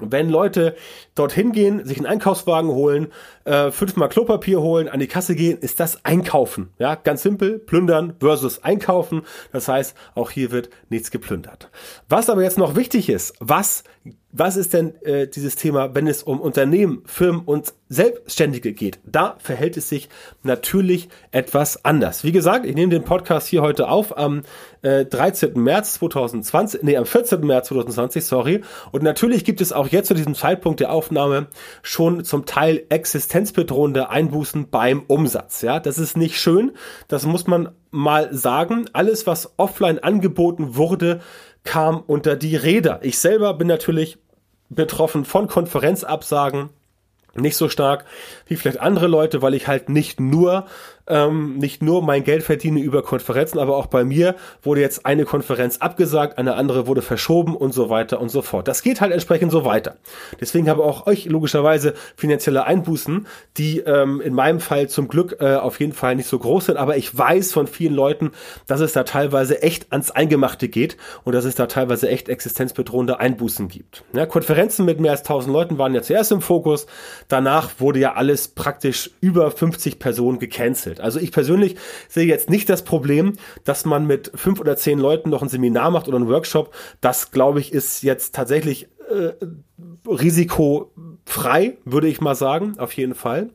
Wenn 0.00 0.30
Leute 0.30 0.76
dorthin 1.16 1.52
gehen, 1.52 1.84
sich 1.84 1.98
einen 1.98 2.06
Einkaufswagen 2.06 2.70
holen, 2.70 3.08
äh, 3.48 3.72
fünfmal 3.72 4.08
Klopapier 4.08 4.60
holen, 4.60 4.88
an 4.88 5.00
die 5.00 5.06
Kasse 5.06 5.34
gehen, 5.34 5.58
ist 5.58 5.80
das 5.80 6.04
Einkaufen. 6.04 6.68
Ja, 6.78 6.94
ganz 6.94 7.22
simpel, 7.22 7.58
plündern 7.58 8.14
versus 8.20 8.62
einkaufen. 8.62 9.22
Das 9.52 9.68
heißt, 9.68 9.96
auch 10.14 10.30
hier 10.30 10.50
wird 10.50 10.68
nichts 10.90 11.10
geplündert. 11.10 11.70
Was 12.08 12.28
aber 12.28 12.42
jetzt 12.42 12.58
noch 12.58 12.76
wichtig 12.76 13.08
ist, 13.08 13.34
was 13.40 13.84
was 14.30 14.56
ist 14.56 14.74
denn 14.74 14.94
äh, 15.02 15.26
dieses 15.26 15.56
Thema, 15.56 15.94
wenn 15.94 16.06
es 16.06 16.22
um 16.22 16.40
Unternehmen, 16.40 17.02
Firmen 17.06 17.40
und 17.40 17.72
Selbstständige 17.88 18.74
geht? 18.74 19.00
Da 19.06 19.36
verhält 19.38 19.78
es 19.78 19.88
sich 19.88 20.10
natürlich 20.42 21.08
etwas 21.30 21.84
anders. 21.84 22.24
Wie 22.24 22.32
gesagt, 22.32 22.66
ich 22.66 22.74
nehme 22.74 22.90
den 22.92 23.04
Podcast 23.04 23.48
hier 23.48 23.62
heute 23.62 23.88
auf 23.88 24.18
am 24.18 24.42
äh, 24.82 25.06
13. 25.06 25.54
März 25.54 25.94
2020, 25.94 26.82
nee, 26.82 26.98
am 26.98 27.06
14. 27.06 27.40
März 27.40 27.68
2020, 27.68 28.24
sorry. 28.24 28.60
Und 28.92 29.02
natürlich 29.02 29.46
gibt 29.46 29.62
es 29.62 29.72
auch 29.72 29.88
jetzt 29.88 30.08
zu 30.08 30.14
diesem 30.14 30.34
Zeitpunkt 30.34 30.80
der 30.80 30.92
Aufnahme 30.92 31.46
schon 31.82 32.22
zum 32.22 32.44
Teil 32.44 32.84
existenzbedrohende 33.38 34.10
Einbußen 34.10 34.68
beim 34.68 35.04
Umsatz. 35.06 35.62
Ja, 35.62 35.78
das 35.78 35.98
ist 35.98 36.16
nicht 36.16 36.40
schön. 36.40 36.72
Das 37.06 37.24
muss 37.24 37.46
man 37.46 37.70
mal 37.90 38.34
sagen. 38.34 38.86
Alles, 38.92 39.26
was 39.26 39.52
offline 39.58 40.00
angeboten 40.00 40.74
wurde, 40.74 41.20
kam 41.62 42.02
unter 42.06 42.34
die 42.34 42.56
Räder. 42.56 42.98
Ich 43.02 43.18
selber 43.18 43.54
bin 43.54 43.68
natürlich 43.68 44.18
betroffen 44.70 45.24
von 45.24 45.46
Konferenzabsagen, 45.46 46.70
nicht 47.34 47.56
so 47.56 47.68
stark 47.68 48.04
wie 48.46 48.56
vielleicht 48.56 48.80
andere 48.80 49.06
Leute, 49.06 49.40
weil 49.40 49.54
ich 49.54 49.68
halt 49.68 49.88
nicht 49.88 50.18
nur 50.18 50.66
ähm, 51.08 51.56
nicht 51.56 51.82
nur 51.82 52.02
mein 52.02 52.24
Geld 52.24 52.42
verdiene 52.42 52.80
über 52.80 53.02
Konferenzen, 53.02 53.58
aber 53.58 53.76
auch 53.76 53.86
bei 53.86 54.04
mir 54.04 54.36
wurde 54.62 54.80
jetzt 54.80 55.06
eine 55.06 55.24
Konferenz 55.24 55.78
abgesagt, 55.78 56.38
eine 56.38 56.54
andere 56.54 56.86
wurde 56.86 57.02
verschoben 57.02 57.56
und 57.56 57.72
so 57.72 57.90
weiter 57.90 58.20
und 58.20 58.28
so 58.28 58.42
fort. 58.42 58.68
Das 58.68 58.82
geht 58.82 59.00
halt 59.00 59.12
entsprechend 59.12 59.52
so 59.52 59.64
weiter. 59.64 59.96
Deswegen 60.40 60.68
habe 60.68 60.84
auch 60.84 61.06
euch 61.06 61.26
logischerweise 61.26 61.94
finanzielle 62.16 62.64
Einbußen, 62.64 63.26
die 63.56 63.80
ähm, 63.80 64.20
in 64.20 64.34
meinem 64.34 64.60
Fall 64.60 64.88
zum 64.88 65.08
Glück 65.08 65.36
äh, 65.40 65.54
auf 65.54 65.80
jeden 65.80 65.92
Fall 65.92 66.16
nicht 66.16 66.28
so 66.28 66.38
groß 66.38 66.66
sind, 66.66 66.76
aber 66.76 66.96
ich 66.96 67.16
weiß 67.16 67.52
von 67.52 67.66
vielen 67.66 67.94
Leuten, 67.94 68.32
dass 68.66 68.80
es 68.80 68.92
da 68.92 69.04
teilweise 69.04 69.62
echt 69.62 69.92
ans 69.92 70.10
Eingemachte 70.10 70.68
geht 70.68 70.96
und 71.24 71.34
dass 71.34 71.44
es 71.44 71.54
da 71.54 71.66
teilweise 71.66 72.08
echt 72.08 72.28
existenzbedrohende 72.28 73.20
Einbußen 73.20 73.68
gibt. 73.68 74.04
Ja, 74.12 74.26
Konferenzen 74.26 74.84
mit 74.84 75.00
mehr 75.00 75.12
als 75.12 75.20
1000 75.20 75.52
Leuten 75.52 75.78
waren 75.78 75.94
ja 75.94 76.02
zuerst 76.02 76.32
im 76.32 76.40
Fokus, 76.40 76.86
danach 77.28 77.70
wurde 77.78 77.98
ja 78.00 78.14
alles 78.14 78.48
praktisch 78.48 79.10
über 79.20 79.50
50 79.50 79.98
Personen 79.98 80.38
gecancelt 80.38 80.97
wird. 80.98 81.04
Also 81.04 81.18
ich 81.20 81.32
persönlich 81.32 81.76
sehe 82.08 82.26
jetzt 82.26 82.50
nicht 82.50 82.68
das 82.68 82.82
Problem, 82.82 83.34
dass 83.64 83.84
man 83.84 84.06
mit 84.06 84.30
fünf 84.34 84.60
oder 84.60 84.76
zehn 84.76 84.98
Leuten 84.98 85.30
noch 85.30 85.42
ein 85.42 85.48
Seminar 85.48 85.90
macht 85.90 86.08
oder 86.08 86.16
einen 86.16 86.28
Workshop. 86.28 86.74
Das, 87.00 87.30
glaube 87.30 87.60
ich, 87.60 87.72
ist 87.72 88.02
jetzt 88.02 88.34
tatsächlich 88.34 88.88
äh, 89.10 89.32
risikofrei, 90.06 91.78
würde 91.84 92.08
ich 92.08 92.20
mal 92.20 92.34
sagen, 92.34 92.78
auf 92.78 92.92
jeden 92.92 93.14
Fall. 93.14 93.50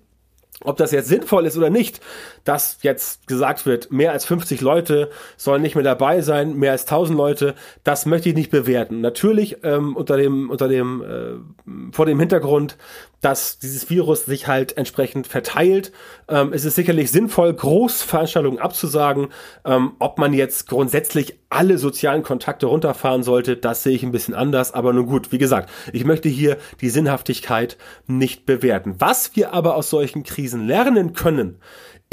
Ob 0.64 0.78
das 0.78 0.92
jetzt 0.92 1.10
sinnvoll 1.10 1.46
ist 1.46 1.58
oder 1.58 1.70
nicht, 1.70 2.00
dass 2.44 2.80
jetzt 2.82 3.28
gesagt 3.28 3.66
wird, 3.66 3.92
mehr 3.92 4.12
als 4.12 4.26
50 4.26 4.62
Leute 4.62 5.10
sollen 5.38 5.62
nicht 5.62 5.76
mehr 5.76 5.84
dabei 5.84 6.22
sein, 6.22 6.56
mehr 6.56 6.72
als 6.72 6.84
1000 6.84 7.18
Leute, 7.18 7.56
das 7.84 8.06
möchte 8.06 8.30
ich 8.30 8.36
nicht 8.36 8.52
bewerten. 8.52 9.02
Natürlich 9.02 9.58
ähm, 9.64 9.96
unter 9.96 10.18
dem, 10.18 10.50
unter 10.50 10.68
dem, 10.68 11.04
äh, 11.04 11.94
vor 11.94 12.06
dem 12.06 12.20
Hintergrund, 12.20 12.78
dass 13.24 13.58
dieses 13.58 13.90
Virus 13.90 14.26
sich 14.26 14.48
halt 14.48 14.76
entsprechend 14.76 15.28
verteilt, 15.28 15.94
ähm, 16.28 16.52
ist 16.52 16.66
es 16.66 16.76
sicherlich 16.76 17.10
sinnvoll, 17.10 17.54
Großveranstaltungen 17.54 18.60
abzusagen. 18.60 19.30
Ähm, 19.64 19.94
ob 20.00 20.18
man 20.18 20.34
jetzt 20.34 20.68
grundsätzlich 20.68 21.40
alle 21.50 21.78
sozialen 21.78 22.24
Kontakte 22.24 22.66
runterfahren 22.66 23.24
sollte, 23.24 23.56
das 23.56 23.84
sehe 23.84 23.96
ich 23.96 24.04
ein 24.04 24.12
bisschen 24.12 24.34
anders. 24.34 24.74
Aber 24.74 24.92
nun 24.92 25.06
gut, 25.06 25.32
wie 25.32 25.38
gesagt, 25.38 25.70
ich 25.94 26.04
möchte 26.04 26.28
hier 26.28 26.58
die 26.82 26.90
Sinnhaftigkeit 26.90 27.78
nicht 28.08 28.46
bewerten. 28.46 28.96
Was 29.00 29.36
wir 29.38 29.54
aber 29.54 29.76
aus 29.76 29.90
solchen 29.90 30.24
Krisen 30.24 30.68
lernen 30.68 31.14
können, 31.14 31.60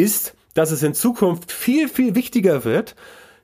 ist, 0.01 0.35
dass 0.55 0.71
es 0.71 0.83
in 0.83 0.95
Zukunft 0.95 1.53
viel, 1.53 1.89
viel 1.89 2.15
wichtiger 2.15 2.65
wird, 2.65 2.97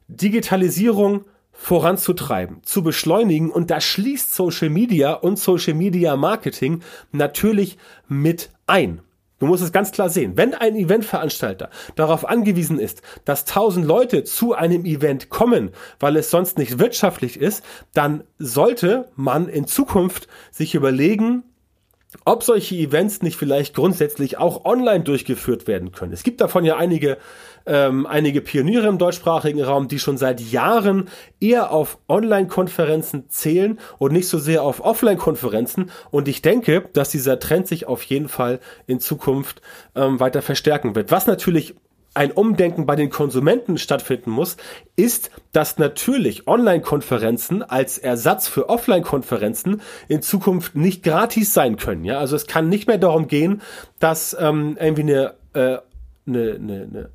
Digitalisierung 0.08 1.24
voranzutreiben, 1.52 2.62
zu 2.62 2.82
beschleunigen 2.82 3.50
und 3.50 3.70
da 3.70 3.80
schließt 3.80 4.34
Social 4.34 4.70
Media 4.70 5.12
und 5.12 5.38
Social 5.38 5.74
Media 5.74 6.16
Marketing 6.16 6.82
natürlich 7.12 7.78
mit 8.08 8.50
ein. 8.66 9.00
Du 9.38 9.46
musst 9.46 9.62
es 9.62 9.72
ganz 9.72 9.92
klar 9.92 10.08
sehen. 10.08 10.36
Wenn 10.36 10.54
ein 10.54 10.76
Eventveranstalter 10.76 11.68
darauf 11.94 12.26
angewiesen 12.26 12.78
ist, 12.78 13.02
dass 13.26 13.44
tausend 13.44 13.86
Leute 13.86 14.24
zu 14.24 14.54
einem 14.54 14.86
Event 14.86 15.28
kommen, 15.28 15.72
weil 16.00 16.16
es 16.16 16.30
sonst 16.30 16.56
nicht 16.56 16.78
wirtschaftlich 16.78 17.38
ist, 17.38 17.62
dann 17.92 18.24
sollte 18.38 19.10
man 19.14 19.48
in 19.48 19.66
Zukunft 19.66 20.26
sich 20.50 20.74
überlegen, 20.74 21.42
ob 22.24 22.42
solche 22.42 22.74
Events 22.74 23.22
nicht 23.22 23.36
vielleicht 23.36 23.74
grundsätzlich 23.74 24.38
auch 24.38 24.64
online 24.64 25.04
durchgeführt 25.04 25.66
werden 25.66 25.92
können. 25.92 26.12
Es 26.12 26.22
gibt 26.22 26.40
davon 26.40 26.64
ja 26.64 26.76
einige, 26.76 27.18
ähm, 27.66 28.06
einige 28.06 28.40
Pioniere 28.40 28.88
im 28.88 28.98
deutschsprachigen 28.98 29.62
Raum, 29.62 29.88
die 29.88 29.98
schon 29.98 30.16
seit 30.16 30.40
Jahren 30.40 31.08
eher 31.40 31.70
auf 31.70 31.98
Online-Konferenzen 32.08 33.28
zählen 33.28 33.78
und 33.98 34.12
nicht 34.12 34.28
so 34.28 34.38
sehr 34.38 34.62
auf 34.62 34.80
Offline-Konferenzen. 34.80 35.90
Und 36.10 36.28
ich 36.28 36.42
denke, 36.42 36.88
dass 36.92 37.10
dieser 37.10 37.38
Trend 37.38 37.66
sich 37.66 37.86
auf 37.86 38.02
jeden 38.02 38.28
Fall 38.28 38.60
in 38.86 39.00
Zukunft 39.00 39.60
ähm, 39.94 40.20
weiter 40.20 40.42
verstärken 40.42 40.94
wird. 40.94 41.10
Was 41.10 41.26
natürlich 41.26 41.74
ein 42.16 42.32
Umdenken 42.32 42.86
bei 42.86 42.96
den 42.96 43.10
Konsumenten 43.10 43.76
stattfinden 43.76 44.30
muss, 44.30 44.56
ist, 44.96 45.30
dass 45.52 45.76
natürlich 45.76 46.48
Online-Konferenzen 46.48 47.62
als 47.62 47.98
Ersatz 47.98 48.48
für 48.48 48.70
Offline-Konferenzen 48.70 49.82
in 50.08 50.22
Zukunft 50.22 50.74
nicht 50.74 51.02
gratis 51.02 51.52
sein 51.52 51.76
können. 51.76 52.04
Ja, 52.04 52.18
also 52.18 52.34
es 52.34 52.46
kann 52.46 52.70
nicht 52.70 52.88
mehr 52.88 52.96
darum 52.96 53.28
gehen, 53.28 53.60
dass 53.98 54.34
ähm, 54.40 54.78
irgendwie 54.80 55.02
eine, 55.02 55.34
äh, 55.52 55.78
eine, 56.26 56.54
eine, 56.54 56.88
eine 56.90 57.10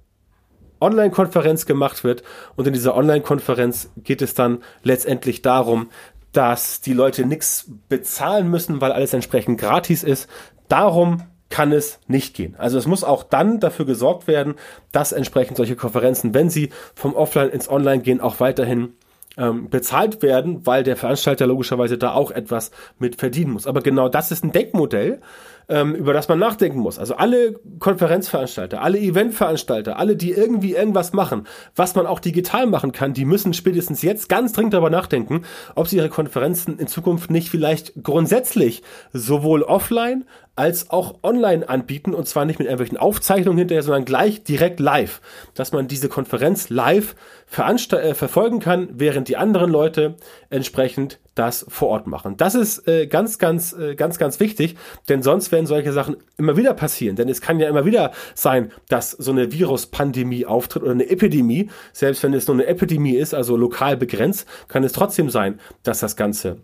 Online-Konferenz 0.79 1.65
gemacht 1.65 2.03
wird 2.03 2.21
und 2.55 2.67
in 2.67 2.73
dieser 2.73 2.95
Online-Konferenz 2.95 3.89
geht 3.97 4.21
es 4.21 4.35
dann 4.35 4.59
letztendlich 4.83 5.41
darum, 5.41 5.89
dass 6.31 6.79
die 6.79 6.93
Leute 6.93 7.25
nichts 7.25 7.65
bezahlen 7.89 8.51
müssen, 8.51 8.81
weil 8.81 8.91
alles 8.91 9.13
entsprechend 9.13 9.59
gratis 9.59 10.03
ist. 10.03 10.29
Darum 10.67 11.23
kann 11.51 11.71
es 11.71 11.99
nicht 12.07 12.33
gehen. 12.35 12.55
Also 12.57 12.79
es 12.79 12.87
muss 12.87 13.03
auch 13.03 13.21
dann 13.21 13.59
dafür 13.59 13.85
gesorgt 13.85 14.27
werden, 14.27 14.55
dass 14.91 15.11
entsprechend 15.11 15.57
solche 15.57 15.75
Konferenzen, 15.75 16.33
wenn 16.33 16.49
sie 16.49 16.71
vom 16.95 17.13
Offline 17.13 17.49
ins 17.49 17.69
Online 17.69 18.01
gehen, 18.01 18.21
auch 18.21 18.39
weiterhin 18.39 18.93
ähm, 19.37 19.69
bezahlt 19.69 20.21
werden, 20.21 20.65
weil 20.65 20.83
der 20.83 20.97
Veranstalter 20.97 21.47
logischerweise 21.47 21.97
da 21.97 22.13
auch 22.13 22.31
etwas 22.31 22.71
mit 22.99 23.17
verdienen 23.17 23.51
muss. 23.51 23.67
Aber 23.67 23.81
genau 23.81 24.09
das 24.09 24.31
ist 24.31 24.43
ein 24.43 24.51
Denkmodell, 24.51 25.21
ähm, 25.69 25.95
über 25.95 26.13
das 26.13 26.27
man 26.27 26.39
nachdenken 26.39 26.79
muss. 26.79 26.99
Also 26.99 27.15
alle 27.15 27.59
Konferenzveranstalter, 27.79 28.81
alle 28.81 28.99
Eventveranstalter, 28.99 29.97
alle, 29.97 30.15
die 30.15 30.31
irgendwie 30.31 30.73
irgendwas 30.73 31.13
machen, 31.13 31.47
was 31.75 31.95
man 31.95 32.05
auch 32.05 32.19
digital 32.19 32.67
machen 32.67 32.91
kann, 32.91 33.13
die 33.13 33.25
müssen 33.25 33.53
spätestens 33.53 34.01
jetzt 34.01 34.29
ganz 34.29 34.53
dringend 34.53 34.73
darüber 34.73 34.89
nachdenken, 34.89 35.43
ob 35.75 35.87
sie 35.87 35.97
ihre 35.97 36.09
Konferenzen 36.09 36.77
in 36.79 36.87
Zukunft 36.87 37.31
nicht 37.31 37.49
vielleicht 37.49 37.93
grundsätzlich 38.03 38.83
sowohl 39.13 39.63
offline 39.63 40.25
als 40.55 40.89
auch 40.89 41.15
online 41.23 41.67
anbieten 41.67 42.13
und 42.13 42.27
zwar 42.27 42.45
nicht 42.45 42.59
mit 42.59 42.67
irgendwelchen 42.67 42.97
Aufzeichnungen 42.97 43.57
hinterher, 43.57 43.83
sondern 43.83 44.05
gleich 44.05 44.43
direkt 44.43 44.79
live, 44.79 45.21
dass 45.53 45.71
man 45.71 45.87
diese 45.87 46.09
Konferenz 46.09 46.69
live 46.69 47.15
äh, 47.57 48.13
verfolgen 48.13 48.59
kann, 48.59 48.89
während 48.91 49.29
die 49.29 49.37
anderen 49.37 49.71
Leute 49.71 50.15
entsprechend 50.49 51.19
das 51.35 51.65
vor 51.69 51.89
Ort 51.89 52.07
machen. 52.07 52.35
Das 52.37 52.55
ist 52.55 52.87
äh, 52.87 53.07
ganz, 53.07 53.37
ganz, 53.37 53.73
äh, 53.73 53.95
ganz, 53.95 54.17
ganz 54.17 54.39
wichtig, 54.39 54.75
denn 55.07 55.23
sonst 55.23 55.51
werden 55.51 55.65
solche 55.65 55.93
Sachen 55.93 56.17
immer 56.37 56.57
wieder 56.57 56.73
passieren. 56.73 57.15
Denn 57.15 57.29
es 57.29 57.41
kann 57.41 57.59
ja 57.59 57.69
immer 57.69 57.85
wieder 57.85 58.11
sein, 58.35 58.71
dass 58.89 59.11
so 59.11 59.31
eine 59.31 59.51
Viruspandemie 59.51 60.45
auftritt 60.45 60.83
oder 60.83 60.91
eine 60.91 61.09
Epidemie. 61.09 61.69
Selbst 61.93 62.23
wenn 62.23 62.33
es 62.33 62.47
nur 62.47 62.55
eine 62.55 62.67
Epidemie 62.67 63.15
ist, 63.15 63.33
also 63.33 63.55
lokal 63.55 63.95
begrenzt, 63.95 64.47
kann 64.67 64.83
es 64.83 64.91
trotzdem 64.91 65.29
sein, 65.29 65.59
dass 65.83 65.99
das 65.99 66.15
Ganze 66.15 66.57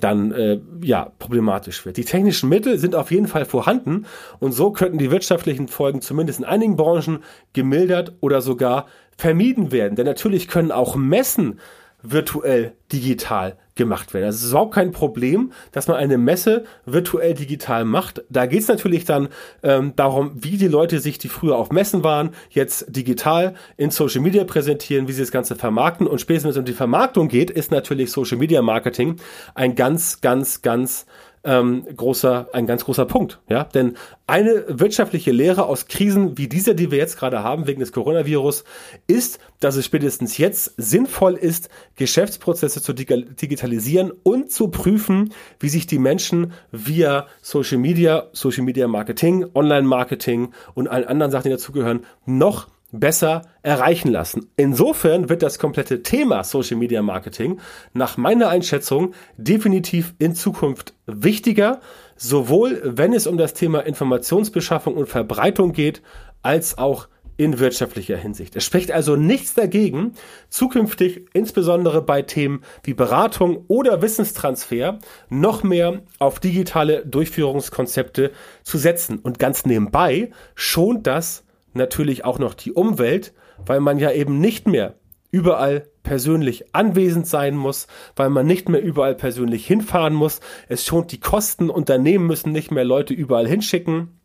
dann 0.00 0.32
äh, 0.32 0.60
ja 0.82 1.12
problematisch 1.18 1.86
wird. 1.86 1.96
Die 1.96 2.04
technischen 2.04 2.48
Mittel 2.48 2.78
sind 2.78 2.94
auf 2.94 3.10
jeden 3.10 3.28
Fall 3.28 3.44
vorhanden 3.44 4.06
und 4.40 4.52
so 4.52 4.72
könnten 4.72 4.98
die 4.98 5.10
wirtschaftlichen 5.10 5.68
Folgen 5.68 6.02
zumindest 6.02 6.40
in 6.40 6.44
einigen 6.44 6.76
Branchen 6.76 7.20
gemildert 7.52 8.14
oder 8.20 8.42
sogar 8.42 8.86
vermieden 9.16 9.72
werden. 9.72 9.96
Denn 9.96 10.06
natürlich 10.06 10.48
können 10.48 10.72
auch 10.72 10.96
Messen 10.96 11.60
virtuell 12.02 12.74
digital 12.92 13.56
gemacht 13.76 14.14
werden. 14.14 14.24
Also 14.24 14.38
es 14.38 14.44
ist 14.44 14.50
überhaupt 14.50 14.74
kein 14.74 14.90
Problem, 14.90 15.52
dass 15.70 15.86
man 15.86 15.96
eine 15.96 16.18
Messe 16.18 16.64
virtuell 16.84 17.34
digital 17.34 17.84
macht. 17.84 18.24
Da 18.28 18.46
geht 18.46 18.62
es 18.62 18.68
natürlich 18.68 19.04
dann 19.04 19.28
ähm, 19.62 19.92
darum, 19.94 20.32
wie 20.34 20.56
die 20.56 20.68
Leute 20.68 20.98
sich, 20.98 21.18
die 21.18 21.28
früher 21.28 21.56
auf 21.56 21.70
Messen 21.70 22.02
waren, 22.02 22.30
jetzt 22.50 22.86
digital 22.88 23.54
in 23.76 23.90
Social 23.90 24.22
Media 24.22 24.44
präsentieren, 24.44 25.06
wie 25.08 25.12
sie 25.12 25.22
das 25.22 25.30
Ganze 25.30 25.54
vermarkten. 25.54 26.06
Und 26.06 26.20
spätestens, 26.20 26.46
wenn 26.46 26.50
es 26.52 26.58
um 26.58 26.64
die 26.64 26.72
Vermarktung 26.72 27.28
geht, 27.28 27.50
ist 27.50 27.70
natürlich 27.70 28.10
Social 28.10 28.38
Media 28.38 28.62
Marketing 28.62 29.16
ein 29.54 29.74
ganz, 29.74 30.20
ganz, 30.20 30.62
ganz 30.62 31.06
ähm, 31.46 31.86
großer, 31.96 32.48
ein 32.52 32.66
ganz 32.66 32.84
großer 32.84 33.06
Punkt. 33.06 33.40
Ja, 33.48 33.64
denn 33.64 33.96
eine 34.26 34.64
wirtschaftliche 34.68 35.30
Lehre 35.30 35.66
aus 35.66 35.86
Krisen 35.86 36.36
wie 36.36 36.48
dieser, 36.48 36.74
die 36.74 36.90
wir 36.90 36.98
jetzt 36.98 37.16
gerade 37.16 37.42
haben 37.42 37.66
wegen 37.66 37.80
des 37.80 37.92
Coronavirus, 37.92 38.64
ist, 39.06 39.38
dass 39.60 39.76
es 39.76 39.86
spätestens 39.86 40.36
jetzt 40.36 40.74
sinnvoll 40.76 41.34
ist, 41.34 41.70
Geschäftsprozesse 41.94 42.82
zu 42.82 42.92
digitalisieren 42.92 44.12
und 44.22 44.50
zu 44.50 44.68
prüfen, 44.68 45.32
wie 45.60 45.68
sich 45.68 45.86
die 45.86 45.98
Menschen 45.98 46.52
via 46.72 47.26
Social 47.40 47.78
Media, 47.78 48.28
Social 48.32 48.64
Media 48.64 48.88
Marketing, 48.88 49.46
Online 49.54 49.86
Marketing 49.86 50.52
und 50.74 50.88
allen 50.88 51.06
anderen 51.06 51.30
Sachen, 51.30 51.44
die 51.44 51.50
dazugehören, 51.50 52.04
noch 52.26 52.68
besser 52.92 53.42
erreichen 53.62 54.10
lassen. 54.10 54.50
Insofern 54.56 55.28
wird 55.28 55.42
das 55.42 55.58
komplette 55.58 56.02
Thema 56.02 56.44
Social 56.44 56.76
Media 56.76 57.02
Marketing 57.02 57.60
nach 57.92 58.16
meiner 58.16 58.48
Einschätzung 58.48 59.14
definitiv 59.36 60.14
in 60.18 60.34
Zukunft 60.34 60.94
wichtiger, 61.06 61.80
sowohl 62.16 62.80
wenn 62.84 63.12
es 63.12 63.26
um 63.26 63.36
das 63.38 63.54
Thema 63.54 63.80
Informationsbeschaffung 63.80 64.94
und 64.94 65.08
Verbreitung 65.08 65.72
geht, 65.72 66.02
als 66.42 66.78
auch 66.78 67.08
in 67.36 67.58
wirtschaftlicher 67.58 68.16
Hinsicht. 68.16 68.56
Es 68.56 68.64
spricht 68.64 68.90
also 68.90 69.16
nichts 69.16 69.54
dagegen, 69.54 70.12
zukünftig 70.48 71.26
insbesondere 71.32 72.02
bei 72.02 72.22
Themen 72.22 72.62
wie 72.82 72.94
Beratung 72.94 73.64
oder 73.68 74.00
Wissenstransfer 74.00 74.98
noch 75.28 75.62
mehr 75.62 76.02
auf 76.18 76.40
digitale 76.40 77.04
Durchführungskonzepte 77.04 78.32
zu 78.62 78.78
setzen. 78.78 79.18
Und 79.18 79.38
ganz 79.38 79.66
nebenbei 79.66 80.30
schont 80.54 81.06
das 81.06 81.44
natürlich 81.76 82.24
auch 82.24 82.38
noch 82.38 82.54
die 82.54 82.72
Umwelt, 82.72 83.32
weil 83.64 83.80
man 83.80 83.98
ja 83.98 84.10
eben 84.10 84.40
nicht 84.40 84.66
mehr 84.66 84.94
überall 85.30 85.86
persönlich 86.02 86.74
anwesend 86.74 87.26
sein 87.26 87.56
muss, 87.56 87.88
weil 88.14 88.30
man 88.30 88.46
nicht 88.46 88.68
mehr 88.68 88.82
überall 88.82 89.14
persönlich 89.14 89.66
hinfahren 89.66 90.14
muss. 90.14 90.40
Es 90.68 90.84
schont 90.84 91.12
die 91.12 91.20
Kosten, 91.20 91.68
Unternehmen 91.68 92.26
müssen 92.26 92.52
nicht 92.52 92.70
mehr 92.70 92.84
Leute 92.84 93.12
überall 93.12 93.48
hinschicken 93.48 94.20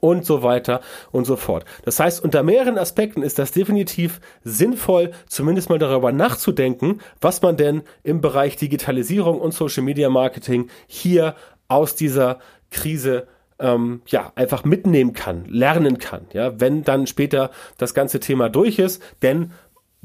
und 0.00 0.24
so 0.24 0.42
weiter 0.42 0.80
und 1.10 1.26
so 1.26 1.36
fort. 1.36 1.64
Das 1.84 2.00
heißt, 2.00 2.22
unter 2.22 2.42
mehreren 2.42 2.78
Aspekten 2.78 3.22
ist 3.22 3.38
das 3.38 3.52
definitiv 3.52 4.20
sinnvoll, 4.42 5.10
zumindest 5.26 5.70
mal 5.70 5.78
darüber 5.78 6.12
nachzudenken, 6.12 7.00
was 7.20 7.42
man 7.42 7.56
denn 7.56 7.82
im 8.02 8.20
Bereich 8.20 8.56
Digitalisierung 8.56 9.40
und 9.40 9.52
Social 9.52 9.82
Media 9.82 10.08
Marketing 10.08 10.70
hier 10.86 11.34
aus 11.68 11.94
dieser 11.94 12.38
Krise 12.70 13.26
ähm, 13.58 14.02
ja, 14.06 14.32
einfach 14.34 14.64
mitnehmen 14.64 15.12
kann, 15.12 15.44
lernen 15.46 15.98
kann, 15.98 16.26
ja, 16.32 16.60
wenn 16.60 16.84
dann 16.84 17.06
später 17.06 17.50
das 17.76 17.94
ganze 17.94 18.20
Thema 18.20 18.48
durch 18.48 18.78
ist, 18.78 19.02
denn 19.22 19.50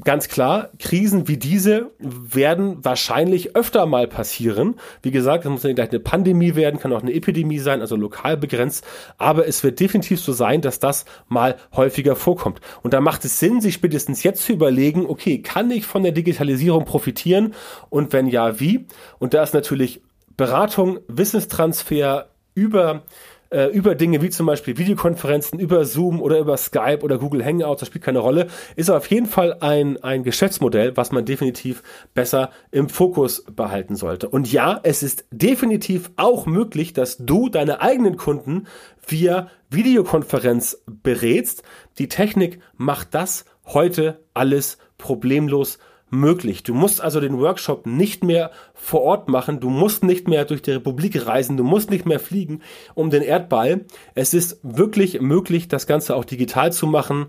Ganz 0.02 0.26
klar, 0.26 0.70
Krisen 0.80 1.28
wie 1.28 1.36
diese 1.36 1.92
werden 2.00 2.84
wahrscheinlich 2.84 3.54
öfter 3.54 3.86
mal 3.86 4.08
passieren. 4.08 4.74
Wie 5.02 5.12
gesagt, 5.12 5.44
es 5.44 5.50
muss 5.50 5.62
nicht 5.62 5.76
gleich 5.76 5.90
eine 5.90 6.00
Pandemie 6.00 6.56
werden, 6.56 6.80
kann 6.80 6.92
auch 6.92 7.02
eine 7.02 7.12
Epidemie 7.12 7.60
sein, 7.60 7.80
also 7.80 7.94
lokal 7.94 8.36
begrenzt. 8.36 8.84
Aber 9.18 9.46
es 9.46 9.62
wird 9.62 9.78
definitiv 9.78 10.20
so 10.20 10.32
sein, 10.32 10.62
dass 10.62 10.80
das 10.80 11.04
mal 11.28 11.54
häufiger 11.76 12.16
vorkommt. 12.16 12.60
Und 12.82 12.92
da 12.92 13.00
macht 13.00 13.24
es 13.24 13.38
Sinn, 13.38 13.60
sich 13.60 13.74
spätestens 13.74 14.24
jetzt 14.24 14.44
zu 14.44 14.52
überlegen, 14.52 15.06
okay, 15.06 15.40
kann 15.42 15.70
ich 15.70 15.86
von 15.86 16.02
der 16.02 16.10
Digitalisierung 16.10 16.86
profitieren? 16.86 17.54
Und 17.88 18.12
wenn 18.12 18.26
ja, 18.26 18.58
wie? 18.58 18.86
Und 19.20 19.32
da 19.32 19.44
ist 19.44 19.54
natürlich 19.54 20.02
Beratung, 20.36 20.98
Wissenstransfer 21.06 22.30
über 22.56 23.04
äh, 23.50 23.66
über 23.66 23.94
Dinge 23.94 24.22
wie 24.22 24.30
zum 24.30 24.46
Beispiel 24.46 24.76
Videokonferenzen, 24.78 25.58
über 25.58 25.84
Zoom 25.84 26.20
oder 26.20 26.38
über 26.38 26.56
Skype 26.56 27.00
oder 27.02 27.18
Google 27.18 27.44
Hangouts, 27.44 27.80
das 27.80 27.88
spielt 27.88 28.04
keine 28.04 28.18
Rolle, 28.18 28.48
ist 28.76 28.90
auf 28.90 29.06
jeden 29.06 29.26
Fall 29.26 29.56
ein, 29.60 30.02
ein 30.02 30.22
Geschäftsmodell, 30.22 30.96
was 30.96 31.12
man 31.12 31.24
definitiv 31.24 31.82
besser 32.14 32.50
im 32.70 32.88
Fokus 32.88 33.44
behalten 33.44 33.96
sollte. 33.96 34.28
Und 34.28 34.50
ja, 34.50 34.80
es 34.82 35.02
ist 35.02 35.26
definitiv 35.30 36.10
auch 36.16 36.46
möglich, 36.46 36.92
dass 36.92 37.18
du 37.18 37.48
deine 37.48 37.80
eigenen 37.80 38.16
Kunden 38.16 38.66
via 39.06 39.48
Videokonferenz 39.70 40.82
berätst. 40.86 41.62
Die 41.98 42.08
Technik 42.08 42.60
macht 42.76 43.14
das 43.14 43.44
heute 43.66 44.24
alles 44.34 44.78
problemlos 44.98 45.78
möglich. 46.14 46.62
Du 46.62 46.74
musst 46.74 47.00
also 47.00 47.20
den 47.20 47.38
Workshop 47.38 47.86
nicht 47.86 48.24
mehr 48.24 48.50
vor 48.74 49.02
Ort 49.02 49.28
machen, 49.28 49.60
du 49.60 49.70
musst 49.70 50.04
nicht 50.04 50.28
mehr 50.28 50.44
durch 50.44 50.62
die 50.62 50.72
Republik 50.72 51.26
reisen, 51.26 51.56
du 51.56 51.64
musst 51.64 51.90
nicht 51.90 52.06
mehr 52.06 52.20
fliegen 52.20 52.60
um 52.94 53.10
den 53.10 53.22
Erdball. 53.22 53.84
Es 54.14 54.34
ist 54.34 54.58
wirklich 54.62 55.20
möglich, 55.20 55.68
das 55.68 55.86
Ganze 55.86 56.16
auch 56.16 56.24
digital 56.24 56.72
zu 56.72 56.86
machen, 56.86 57.26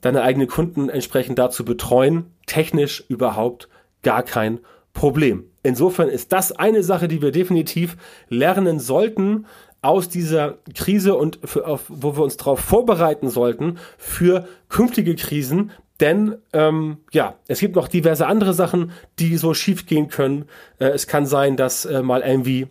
deine 0.00 0.22
eigenen 0.22 0.48
Kunden 0.48 0.88
entsprechend 0.88 1.38
dazu 1.38 1.64
betreuen. 1.64 2.26
Technisch 2.46 3.04
überhaupt 3.08 3.68
gar 4.02 4.22
kein 4.22 4.60
Problem. 4.92 5.44
Insofern 5.62 6.08
ist 6.08 6.32
das 6.32 6.52
eine 6.52 6.82
Sache, 6.82 7.08
die 7.08 7.22
wir 7.22 7.32
definitiv 7.32 7.96
lernen 8.28 8.78
sollten 8.78 9.46
aus 9.84 10.08
dieser 10.08 10.58
Krise 10.74 11.14
und 11.14 11.38
für, 11.44 11.66
auf, 11.66 11.84
wo 11.88 12.16
wir 12.16 12.22
uns 12.22 12.38
darauf 12.38 12.60
vorbereiten 12.60 13.28
sollten 13.28 13.78
für 13.98 14.48
künftige 14.70 15.14
Krisen, 15.14 15.72
denn 16.04 16.36
ähm, 16.52 16.98
ja, 17.12 17.36
es 17.48 17.60
gibt 17.60 17.76
noch 17.76 17.88
diverse 17.88 18.26
andere 18.26 18.52
Sachen, 18.52 18.92
die 19.18 19.38
so 19.38 19.54
schief 19.54 19.86
gehen 19.86 20.08
können. 20.08 20.44
Äh, 20.78 20.88
es 20.88 21.06
kann 21.06 21.24
sein, 21.24 21.56
dass 21.56 21.86
äh, 21.86 22.02
mal 22.02 22.20
irgendwie 22.20 22.68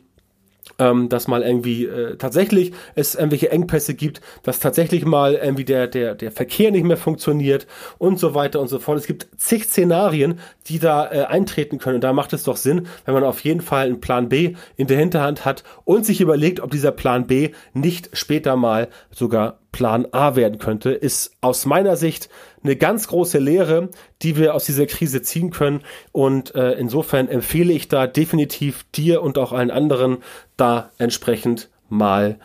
ähm, 0.79 1.09
dass 1.09 1.27
mal 1.27 1.41
irgendwie 1.41 1.85
äh, 1.85 2.15
tatsächlich 2.15 2.73
es 2.95 3.15
irgendwelche 3.15 3.51
Engpässe 3.51 3.95
gibt, 3.95 4.21
dass 4.43 4.59
tatsächlich 4.59 5.03
mal 5.03 5.33
irgendwie 5.33 5.65
der, 5.65 5.87
der, 5.87 6.15
der 6.15 6.31
Verkehr 6.31 6.71
nicht 6.71 6.85
mehr 6.85 6.95
funktioniert 6.97 7.67
und 7.97 8.17
so 8.19 8.33
weiter 8.33 8.61
und 8.61 8.69
so 8.69 8.79
fort. 8.79 8.97
Es 8.97 9.07
gibt 9.07 9.27
zig 9.37 9.65
Szenarien, 9.65 10.39
die 10.67 10.79
da 10.79 11.11
äh, 11.11 11.25
eintreten 11.25 11.79
können. 11.79 11.95
Und 11.95 12.03
da 12.03 12.13
macht 12.13 12.33
es 12.33 12.43
doch 12.43 12.57
Sinn, 12.57 12.87
wenn 13.05 13.13
man 13.13 13.23
auf 13.23 13.41
jeden 13.41 13.61
Fall 13.61 13.87
einen 13.87 13.99
Plan 13.99 14.29
B 14.29 14.55
in 14.77 14.87
der 14.87 14.97
Hinterhand 14.97 15.43
hat 15.43 15.63
und 15.85 16.05
sich 16.05 16.21
überlegt, 16.21 16.59
ob 16.59 16.71
dieser 16.71 16.91
Plan 16.91 17.27
B 17.27 17.49
nicht 17.73 18.09
später 18.13 18.55
mal 18.55 18.87
sogar 19.11 19.59
Plan 19.73 20.07
A 20.13 20.37
werden 20.37 20.59
könnte, 20.59 20.91
ist 20.91 21.35
aus 21.41 21.65
meiner 21.65 21.97
Sicht 21.97 22.29
eine 22.63 22.77
ganz 22.77 23.09
große 23.09 23.39
Lehre, 23.39 23.89
die 24.21 24.37
wir 24.37 24.55
aus 24.55 24.63
dieser 24.63 24.85
Krise 24.85 25.21
ziehen 25.21 25.49
können. 25.49 25.81
Und 26.13 26.55
äh, 26.55 26.71
insofern 26.73 27.27
empfehle 27.27 27.73
ich 27.73 27.89
da 27.89 28.07
definitiv 28.07 28.85
dir 28.95 29.21
und 29.21 29.37
auch 29.37 29.51
allen 29.51 29.71
anderen 29.71 30.19
da 30.55 30.91
entsprechend 30.97 31.69
mal 31.89 32.39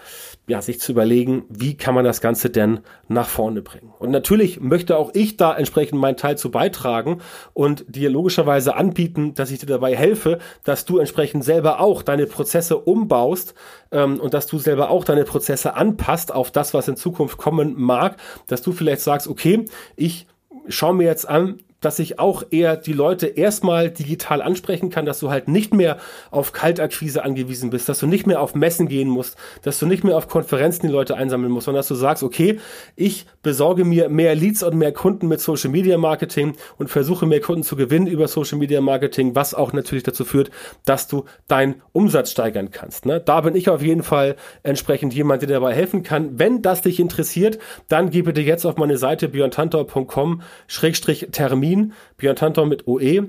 ja, 0.49 0.63
sich 0.63 0.81
zu 0.81 0.93
überlegen, 0.93 1.45
wie 1.51 1.77
kann 1.77 1.95
man 1.95 2.05
das 2.05 2.21
Ganze 2.21 2.49
denn 2.49 2.81
nach 3.07 3.29
vorne 3.29 3.61
bringen. 3.61 3.93
Und 3.99 4.11
natürlich 4.11 4.61
möchte 4.61 4.97
auch 4.97 5.11
ich 5.15 5.37
da 5.37 5.55
entsprechend 5.55 6.01
meinen 6.01 6.17
Teil 6.17 6.39
zu 6.39 6.51
beitragen 6.51 7.21
und 7.53 7.85
dir 7.87 8.09
logischerweise 8.09 8.75
anbieten, 8.75 9.35
dass 9.35 9.51
ich 9.51 9.59
dir 9.59 9.67
dabei 9.67 9.95
helfe, 9.95 10.39
dass 10.65 10.87
du 10.87 10.99
entsprechend 10.99 11.45
selber 11.45 11.81
auch 11.81 12.03
deine 12.03 12.27
Prozesse 12.27 12.79
umbaust 12.79 13.55
ähm, 13.93 14.19
und 14.19 14.33
dass 14.33 14.47
du 14.47 14.59
selber 14.59 14.89
auch 14.91 15.05
deine 15.05 15.25
Prozesse 15.25 15.75
anpasst 15.75 16.33
auf 16.33 16.51
das, 16.51 16.73
was 16.73 16.89
in 16.89 16.97
Zukunft 16.97 17.37
kommen 17.37 17.75
mag, 17.77 18.17
dass 18.47 18.63
du 18.63 18.73
vielleicht 18.73 19.03
sagst, 19.03 19.29
okay, 19.29 19.67
ich 19.97 20.27
schaue 20.69 20.95
mir 20.95 21.05
jetzt 21.05 21.29
an, 21.29 21.61
dass 21.81 21.99
ich 21.99 22.19
auch 22.19 22.43
eher 22.51 22.77
die 22.77 22.93
Leute 22.93 23.27
erstmal 23.27 23.91
digital 23.91 24.43
ansprechen 24.43 24.91
kann, 24.91 25.07
dass 25.07 25.21
du 25.21 25.31
halt 25.31 25.49
nicht 25.49 25.75
mehr 25.75 25.99
auf 26.31 26.53
Kaltakquise 26.53 27.25
angewiesen 27.25 27.71
bist, 27.71 27.89
dass 27.89 28.01
du 28.01 28.07
nicht 28.07 28.27
mehr 28.27 28.41
auf 28.41 28.55
Messen 28.55 28.89
gehen 28.89 29.09
musst, 29.09 29.37
dass 29.63 29.79
du 29.79 29.87
nicht 29.87 30.05
mehr 30.05 30.17
auf 30.17 30.29
Konferenzen 30.29 30.87
die 30.87 30.93
Leute 30.93 31.17
einsammeln 31.17 31.53
musst, 31.53 31.67
sondern 31.67 31.81
dass 31.81 31.89
du 31.89 31.95
sagst, 31.95 32.23
okay, 32.23 32.59
ich 32.97 33.27
besorge 33.43 33.85
mir 33.85 34.09
mehr 34.09 34.35
Leads 34.35 34.63
und 34.63 34.77
mehr 34.77 34.93
Kunden 34.93 35.29
mit 35.29 35.41
Social 35.41 35.71
Media 35.71 35.99
Marketing 35.99 36.57
und 36.79 36.89
versuche 36.89 37.27
mehr 37.27 37.41
Kunden 37.41 37.63
zu 37.63 37.77
gewinnen 37.77 38.07
über 38.07 38.29
Social 38.29 38.59
Media 38.59 38.81
Marketing, 38.81 39.35
was 39.35 39.55
auch 39.55 39.73
natürlich 39.73 40.05
dazu 40.05 40.25
führt, 40.25 40.51
dass 40.85 41.09
du 41.09 41.25
deinen 41.47 41.83
Umsatz 41.93 42.31
steigern 42.31 42.71
kannst. 42.71 43.07
Ne? 43.07 43.21
Da 43.21 43.41
bin 43.43 43.55
ich 43.55 43.69
auf 43.69 43.83
jeden 43.83 44.03
Fall 44.03 44.37
entsprechend 44.63 45.15
jemand, 45.15 45.43
der 45.43 45.49
dabei 45.49 45.75
helfen 45.75 46.03
kann. 46.03 46.39
Wenn 46.39 46.63
das 46.63 46.83
dich 46.83 46.99
interessiert, 46.99 47.59
dann 47.89 48.11
geh 48.11 48.23
bitte 48.23 48.41
jetzt 48.41 48.65
auf 48.65 48.77
meine 48.77 48.99
Seite 48.99 49.29
björntantor.com-termin, 49.29 51.68
Björn 52.17 52.37
Tantor 52.37 52.67
mit 52.67 52.87
OE 52.87 53.29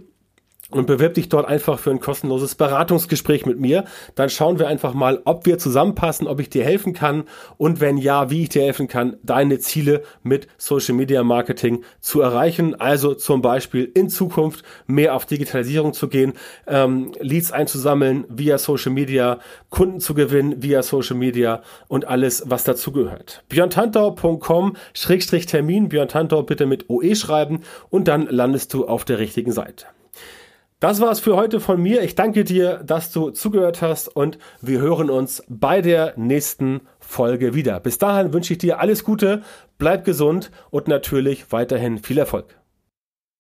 und 0.70 0.88
bewirb 0.88 1.16
dich 1.16 1.28
dort 1.30 1.48
einfach 1.48 1.80
für 1.80 1.92
ein 1.92 2.00
kostenloses 2.00 2.56
Beratungsgespräch 2.56 3.46
mit 3.46 3.60
mir. 3.60 3.86
Dann 4.16 4.30
schauen 4.30 4.58
wir 4.60 4.68
einfach 4.68 4.94
mal, 4.94 5.22
ob 5.26 5.46
wir 5.46 5.58
zusammenpassen, 5.58 6.28
ob 6.28 6.40
ich 6.40 6.50
dir 6.50 6.64
helfen 6.64 6.94
kann 6.94 7.26
und 7.58 7.82
wenn 7.82 7.98
ja, 7.98 8.30
wie 8.30 8.44
ich 8.44 8.50
dir 8.50 8.62
helfen 8.64 8.88
kann, 8.88 9.18
deine 9.24 9.60
Ziele 9.60 10.04
mit 10.24 10.48
Social 10.58 10.96
Media 10.96 11.24
Marketing 11.24 11.84
zu 12.00 12.22
erreichen. 12.22 12.80
Also 12.80 13.16
zum 13.16 13.42
Beispiel 13.42 13.92
in 13.94 14.10
Zukunft 14.10 14.64
mehr 14.88 15.16
auf 15.16 15.26
Digitalisierung 15.26 15.94
zu 15.94 16.08
gehen, 16.08 16.34
ähm, 16.68 17.12
Leads 17.20 17.52
einzusammeln 17.52 18.26
via 18.30 18.58
Social 18.58 18.92
Media, 18.92 19.40
Kunden 19.70 20.00
zu 20.00 20.14
gewinnen 20.14 20.62
via 20.62 20.84
Social 20.84 21.18
Media 21.18 21.64
und 21.88 22.08
alles, 22.08 22.44
was 22.46 22.64
dazugehört. 22.64 23.44
björntantau.com-termin, 23.50 25.90
Björn 25.90 26.08
Tantau 26.08 26.44
bitte 26.44 26.66
mit 26.66 26.90
OE 26.90 27.16
schreiben 27.16 27.62
und 27.90 28.08
dann 28.08 28.28
landest 28.28 28.74
du 28.74 28.88
auf 28.88 29.04
der 29.06 29.20
richtigen 29.20 29.52
Seite. 29.52 29.86
Das 30.80 31.02
war's 31.02 31.20
für 31.20 31.36
heute 31.36 31.60
von 31.60 31.82
mir. 31.82 32.04
Ich 32.04 32.16
danke 32.16 32.46
dir, 32.46 32.78
dass 32.86 33.12
du 33.12 33.32
zugehört 33.32 33.82
hast 33.82 34.08
und 34.16 34.38
wir 34.62 34.80
hören 34.80 35.10
uns 35.10 35.44
bei 35.50 35.82
der 35.82 36.14
nächsten 36.16 36.80
Folge 37.00 37.54
wieder. 37.54 37.82
Bis 37.82 37.98
dahin 37.98 38.32
wünsche 38.32 38.54
ich 38.54 38.60
dir 38.60 38.80
alles 38.80 39.04
Gute, 39.04 39.42
bleib 39.78 40.06
gesund 40.06 40.52
und 40.70 40.88
natürlich 40.88 41.52
weiterhin 41.52 41.98
viel 41.98 42.18
Erfolg. 42.18 42.59